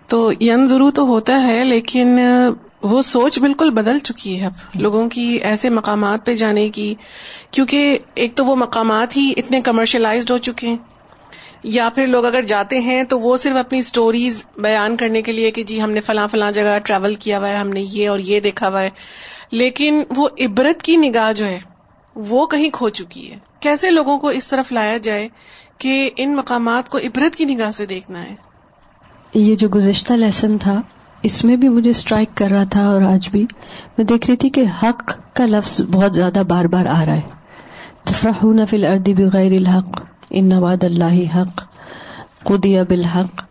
تو 0.07 0.31
ین 0.39 0.65
ضرور 0.65 0.91
تو 0.91 1.03
ہوتا 1.03 1.47
ہے، 1.47 1.63
لیکن 1.63 2.19
وہ 2.83 3.01
سوچ 3.01 3.39
بالکل 3.39 3.69
بدل 3.69 3.99
چکی 3.99 4.41
ہے 4.41 4.45
اب۔ 4.45 4.51
لوگوں 4.75 5.09
کی 5.09 5.39
ایسے 5.41 5.69
مقامات 5.69 6.25
پہ 6.25 6.33
جانے 6.33 6.69
کی، 6.69 6.95
کیونکہ 7.51 7.97
ایک 8.15 8.35
تو 8.35 8.45
وہ 8.45 8.55
مقامات 8.55 9.17
ہی 9.17 9.33
اتنے 9.37 9.61
کمرشلائزڈ 9.61 10.31
ہو 10.31 10.37
چکے 10.37 10.67
ہیں۔ 10.67 10.77
یا 11.63 11.89
پھر 11.89 12.07
لوگ 12.07 12.25
اگر 12.25 12.41
جاتے 12.41 12.79
ہیں 12.79 13.03
تو 13.03 13.19
وہ 13.19 13.37
صرف 13.37 13.57
اپنی 13.57 13.79
اسٹوریز 13.79 14.45
بیان 14.57 14.97
کرنے 14.97 15.21
کے 15.21 15.31
لیے 15.31 15.51
کہ 15.51 15.63
جی 15.63 15.81
ہم 15.81 15.91
نے 15.91 16.01
فلاں 16.01 16.27
فلاں 16.27 16.51
جگہ 16.51 16.79
ٹریول 16.79 17.15
کیا 17.15 17.39
ہوا 17.39 17.49
ہے، 17.49 17.55
ہم 17.55 17.69
نے 17.69 17.85
یہ 17.89 18.09
اور 18.09 18.19
یہ 18.19 18.39
دیکھا 18.39 18.67
ہوا 18.67 18.81
ہے۔ 18.81 18.89
لیکن 19.51 20.03
وہ 20.15 20.29
عبرت 20.39 20.81
کی 20.81 20.95
نگاہ 20.95 21.33
جو 21.33 21.45
ہے، 21.45 21.59
وہ 22.15 22.45
کہیں 22.45 22.69
کھو 22.69 22.89
چکی 22.89 23.31
ہے۔ 23.31 23.37
کیسے 23.59 23.91
لوگوں 23.91 24.17
کو 24.17 24.29
اس 24.29 24.47
طرف 24.47 24.71
لایا 24.71 24.97
جائے 24.97 25.29
کہ 25.77 26.09
ان 26.17 26.35
مقامات 26.35 26.89
کو 26.89 26.97
عبرت 26.97 27.35
کی 27.35 27.45
نگاہ 27.45 27.71
سے 27.71 27.85
دیکھنا 27.85 28.21
ہے؟ 28.21 28.46
یہ 29.33 29.55
جو 29.55 29.69
گزشتہ 29.75 30.13
لیسن 30.13 30.57
تھا، 30.57 30.81
اس 31.23 31.45
میں 31.45 31.55
بھی 31.55 31.69
مجھے 31.69 31.91
اسٹرائک 31.91 32.29
کر 32.35 32.51
رہا 32.51 32.63
تھا 32.63 32.85
اور 32.85 33.01
آج 33.01 33.29
بھی 33.29 33.45
میں 33.97 34.05
دیکھ 34.05 34.27
رہی 34.27 34.37
تھی 34.37 34.49
کہ 34.49 34.63
حق 34.83 35.11
کا 35.33 35.45
لفظ 35.45 35.81
بہت 35.91 36.15
زیادہ 36.15 36.41
بار 36.47 36.65
بار 36.65 36.85
آ 36.85 37.05
رہا 37.05 37.15
ہے۔ 37.15 37.21
فی 38.65 38.85
الردی 38.85 39.13
بغیر 39.13 39.51
الحق، 39.51 40.01
ان 40.29 40.49
نواد 40.49 40.83
اللہ 40.83 41.35
حق 41.35 41.63
قدیہ 42.43 42.81
بالحق۔ 42.81 43.43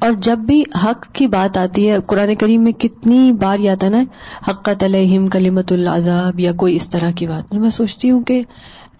اور 0.00 0.12
جب 0.12 0.38
بھی 0.38 0.62
حق 0.84 1.06
کی 1.12 1.26
بات 1.26 1.58
آتی 1.58 1.90
ہے، 1.90 1.96
قرآن 2.06 2.34
کریم 2.34 2.64
میں 2.64 2.72
کتنی 2.72 3.32
بار 3.32 3.58
یہ 3.58 3.70
آتا 3.70 3.88
نا، 3.88 4.02
حقت 4.48 4.84
علیہم 4.84 5.26
کلیمت 5.26 5.72
العذاب 5.72 6.40
یا 6.40 6.52
کوئی 6.52 6.76
اس 6.76 6.88
طرح 6.88 7.10
کی 7.10 7.26
بات۔ 7.26 7.54
میں 7.54 7.70
سوچتی 7.70 8.10
ہوں 8.10 8.22
کہ 8.22 8.42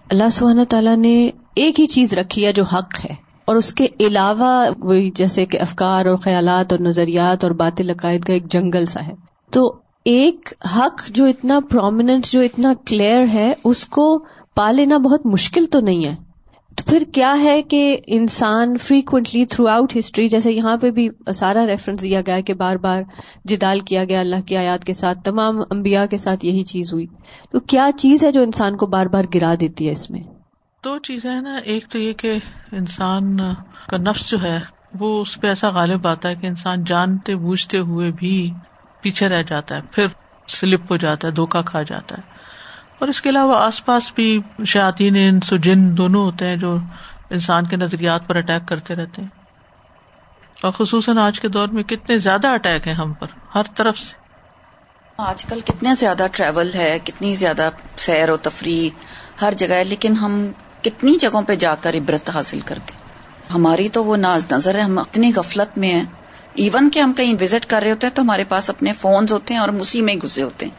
اللہ 0.09 0.29
سبحانہ 0.31 0.61
تعالیٰ 0.69 0.95
نے 0.95 1.29
ایک 1.55 1.79
ہی 1.79 1.87
چیز 1.87 2.13
رکھی 2.13 2.45
ہے 2.45 2.53
جو 2.53 2.63
حق 2.63 3.05
ہے۔ 3.05 3.24
اور 3.45 3.55
اس 3.55 3.73
کے 3.73 3.87
علاوہ 3.99 4.69
وہی 4.79 5.11
جیسے 5.11 5.45
کہ 5.45 5.61
افکار 5.61 6.05
اور 6.05 6.17
خیالات 6.17 6.73
اور 6.73 6.79
نظریات 6.79 7.43
اور 7.43 7.51
باطل 7.51 7.89
عقائد 7.89 8.23
کا 8.23 8.33
ایک 8.33 8.51
جنگل 8.51 8.85
سا 8.85 9.07
ہے۔ 9.07 9.13
تو 9.51 9.75
ایک 10.05 10.53
حق 10.77 11.07
جو 11.09 11.25
اتنا 11.25 11.59
پرومیننٹ 11.69 12.25
جو 12.25 12.41
اتنا 12.41 12.73
کلیئر 12.85 13.25
ہے، 13.33 13.53
اس 13.63 13.85
کو 13.85 14.19
پا 14.55 14.71
لینا 14.71 14.97
بہت 14.97 15.25
مشکل 15.25 15.65
تو 15.65 15.79
نہیں 15.79 16.05
ہے۔ 16.05 16.15
تو 16.75 16.83
پھر 16.87 17.03
کیا 17.13 17.39
ہے 17.43 17.61
کہ 17.61 17.97
انسان 18.07 18.77
فریکوینٹلی 18.77 19.45
تھرو 19.45 19.67
آؤٹ 19.67 19.97
ہسٹری 19.97 20.29
جیسے 20.29 20.51
یہاں 20.51 20.77
پہ 20.77 20.91
بھی 20.91 21.09
سارا 21.35 21.67
ریفرنس 21.67 22.01
دیا 22.01 22.21
گیا 22.27 22.39
کہ 22.39 22.53
بار 22.53 22.75
بار 22.75 23.03
جدال 23.45 23.79
کیا 23.79 24.03
گیا 24.03 24.19
اللہ 24.19 24.35
کی 24.45 24.57
آیات 24.57 24.83
کے 24.85 24.93
ساتھ، 24.93 25.19
تمام 25.23 25.59
انبیاء 25.69 26.05
کے 26.05 26.17
ساتھ 26.17 26.45
یہی 26.45 26.63
چیز 26.63 26.93
ہوئی۔ 26.93 27.05
تو 27.51 27.59
کیا 27.59 27.89
چیز 27.97 28.23
ہے 28.23 28.31
جو 28.31 28.41
انسان 28.41 28.77
کو 28.77 28.85
بار 28.85 29.05
بار 29.05 29.25
گرا 29.35 29.55
دیتی 29.59 29.87
ہے 29.87 29.91
اس 29.91 30.11
میں؟ 30.11 30.34
دو 30.85 30.97
چیزیں 30.99 31.31
ہیں 31.31 31.41
نا، 31.41 31.55
ایک 31.55 31.89
تو 31.89 31.97
یہ 31.97 32.13
کہ 32.13 32.39
انسان 32.71 33.37
کا 33.87 33.97
نفس 33.97 34.29
جو 34.29 34.41
ہے، 34.41 34.59
وہ 34.99 35.21
اس 35.21 35.41
پہ 35.41 35.47
ایسا 35.47 35.69
غالب 35.69 36.07
آتا 36.07 36.29
ہے 36.29 36.35
کہ 36.35 36.47
انسان 36.47 36.83
جانتے 36.83 37.35
بوجھتے 37.35 37.77
ہوئے 37.77 38.11
بھی 38.11 38.53
پیچھے 39.01 39.29
رہ 39.29 39.43
جاتا 39.43 39.75
ہے، 39.75 39.81
پھر 39.91 40.07
سلپ 40.47 40.91
ہو 40.91 40.97
جاتا 40.97 41.27
ہے 41.27 41.33
دھوکا 41.33 41.61
کھا 41.61 41.81
جاتا 41.81 42.17
ہے۔ 42.17 42.21
اور 42.99 43.07
اس 43.07 43.21
کے 43.21 43.29
علاوہ 43.29 43.55
آس 43.55 43.85
پاس 43.85 44.11
بھی 44.15 44.41
شاطین 44.65 45.15
انس 45.15 45.53
و 45.53 45.57
جن 45.57 45.97
دونوں 45.97 46.25
ہوتے 46.25 46.45
ہیں 46.47 46.55
جو 46.55 46.77
انسان 47.29 47.65
کے 47.65 47.75
نظریات 47.75 48.27
پر 48.27 48.35
اٹیک 48.35 48.67
کرتے 48.67 48.95
رہتے 48.95 49.21
ہیں۔ 49.21 49.29
اور 50.63 50.71
خصوصاً 50.71 51.17
آج 51.17 51.39
کے 51.39 51.47
دور 51.47 51.67
میں 51.67 51.83
کتنے 51.83 52.17
زیادہ 52.17 52.47
اٹیک 52.47 52.87
ہیں 52.87 52.93
ہم 52.93 53.13
پر، 53.13 53.27
ہر 53.55 53.63
طرف 53.75 53.97
سے۔ 53.97 54.13
آج 55.17 55.45
کل 55.45 55.59
کتنے 55.65 55.93
زیادہ 55.93 56.27
ٹریول 56.31 56.73
ہے، 56.73 56.99
کتنی 57.03 57.35
زیادہ 57.35 57.69
سیر 57.97 58.29
و 58.29 58.37
تفریح 58.37 58.89
ہر 59.41 59.53
جگہ 59.57 59.73
ہے، 59.73 59.83
لیکن 59.83 60.13
ہم 60.15 60.51
کتنی 60.85 61.15
جگہوں 61.15 61.41
پہ 61.41 61.55
جا 61.55 61.75
کر 61.75 61.95
عبرت 61.95 62.29
حاصل 62.29 62.59
کرتے 62.59 62.93
ہماری 63.53 63.89
تو 63.89 64.05
وہ 64.05 64.17
ناز 64.17 64.45
نظر 64.51 64.75
ہے، 64.75 64.81
ہم 64.81 64.99
اتنی 64.99 65.31
غفلت 65.35 65.77
میں 65.77 65.93
ہیں۔ 65.93 66.03
ایون 66.53 66.89
کہ 66.89 66.99
ہم 66.99 67.13
کہیں 67.13 67.33
وزٹ 67.41 67.65
کر 67.65 67.81
رہے 67.83 67.91
ہوتے 67.91 68.07
ہیں 68.07 68.13
تو 68.13 68.21
ہمارے 68.21 68.43
پاس 68.43 68.69
اپنے 68.69 68.93
فونز 68.93 69.31
ہوتے 69.31 69.53
ہیں 69.53 69.61
اور 69.61 69.69
ہم 69.69 69.75
اسی 69.75 70.01
میں 70.01 70.15
گھسے 70.15 70.43
ہوتے 70.43 70.65
ہیں۔ 70.65 70.73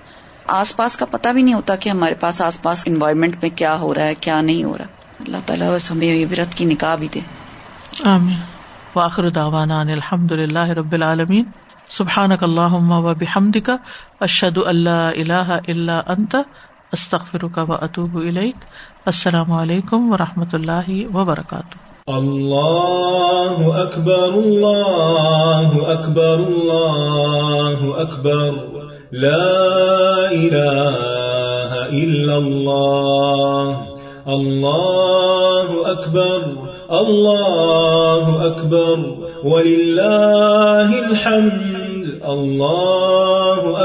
آس 0.49 0.77
پاس 0.77 0.97
کا 0.97 1.07
پتہ 1.07 1.29
بھی 1.29 1.42
نہیں 1.42 1.55
ہوتا 1.55 1.77
کہ 1.77 1.88
ہمارے 1.88 2.14
پاس 2.14 2.42
آس 2.42 2.62
پاس 2.62 2.83
انوائرمنٹ 2.87 3.37
میں 3.42 3.51
کیا 3.57 3.79
ہو 3.79 3.95
رہا 3.95 4.05
ہے، 4.05 4.14
کیا 4.14 4.40
نہیں 4.40 4.64
ہو 4.64 4.79
رہا۔ 4.79 4.85
اللہ 5.21 5.37
تعالیٰ 5.47 5.75
بس 5.75 5.90
ہمیں 5.90 6.25
عبرت 6.25 6.55
کی 6.55 6.64
نکاح 6.64 6.95
بھی 6.95 7.09
دے۔ 7.14 7.21
آمین۔ 8.05 8.38
واخر 8.95 9.31
دعوانا 9.31 9.81
ان 9.81 9.88
الحمد 9.88 10.33
للہ 10.33 10.69
رب 10.69 10.92
العالمین۔ 10.92 11.45
سبحانک 11.90 12.42
اللہم 12.42 12.90
و 12.90 13.14
بحمدک 13.14 13.71
اشہد 14.21 14.59
اللہ 14.66 14.90
الہ 14.90 15.59
الا 15.69 16.01
انت۔ 16.07 16.37
استغفرک 16.92 17.70
و 17.70 17.72
اتوب 17.72 18.16
الیک۔ 18.16 18.57
السلام 19.07 19.53
علیکم 19.53 20.12
و 20.12 20.16
رحمۃ 20.16 20.53
اللہ 20.53 21.16
وبرکاتہ۔ 21.16 22.11
اللہ 22.11 23.79
اکبر 23.81 24.33
اللہ 24.33 25.68
اکبر 25.87 26.38
اللہ 26.38 27.94
اکبر۔ 27.96 28.51
لا 29.12 29.66
الہ 30.31 31.75
الا 31.92 32.37
اللہ۔ 32.37 33.83
اللہ 34.27 35.72
اکبر 35.87 36.38
اللہ 36.88 38.27
اکبر۔ 38.27 38.99
وللہ 39.44 40.88
الحمد، 41.11 42.07
اللہ 42.22 43.15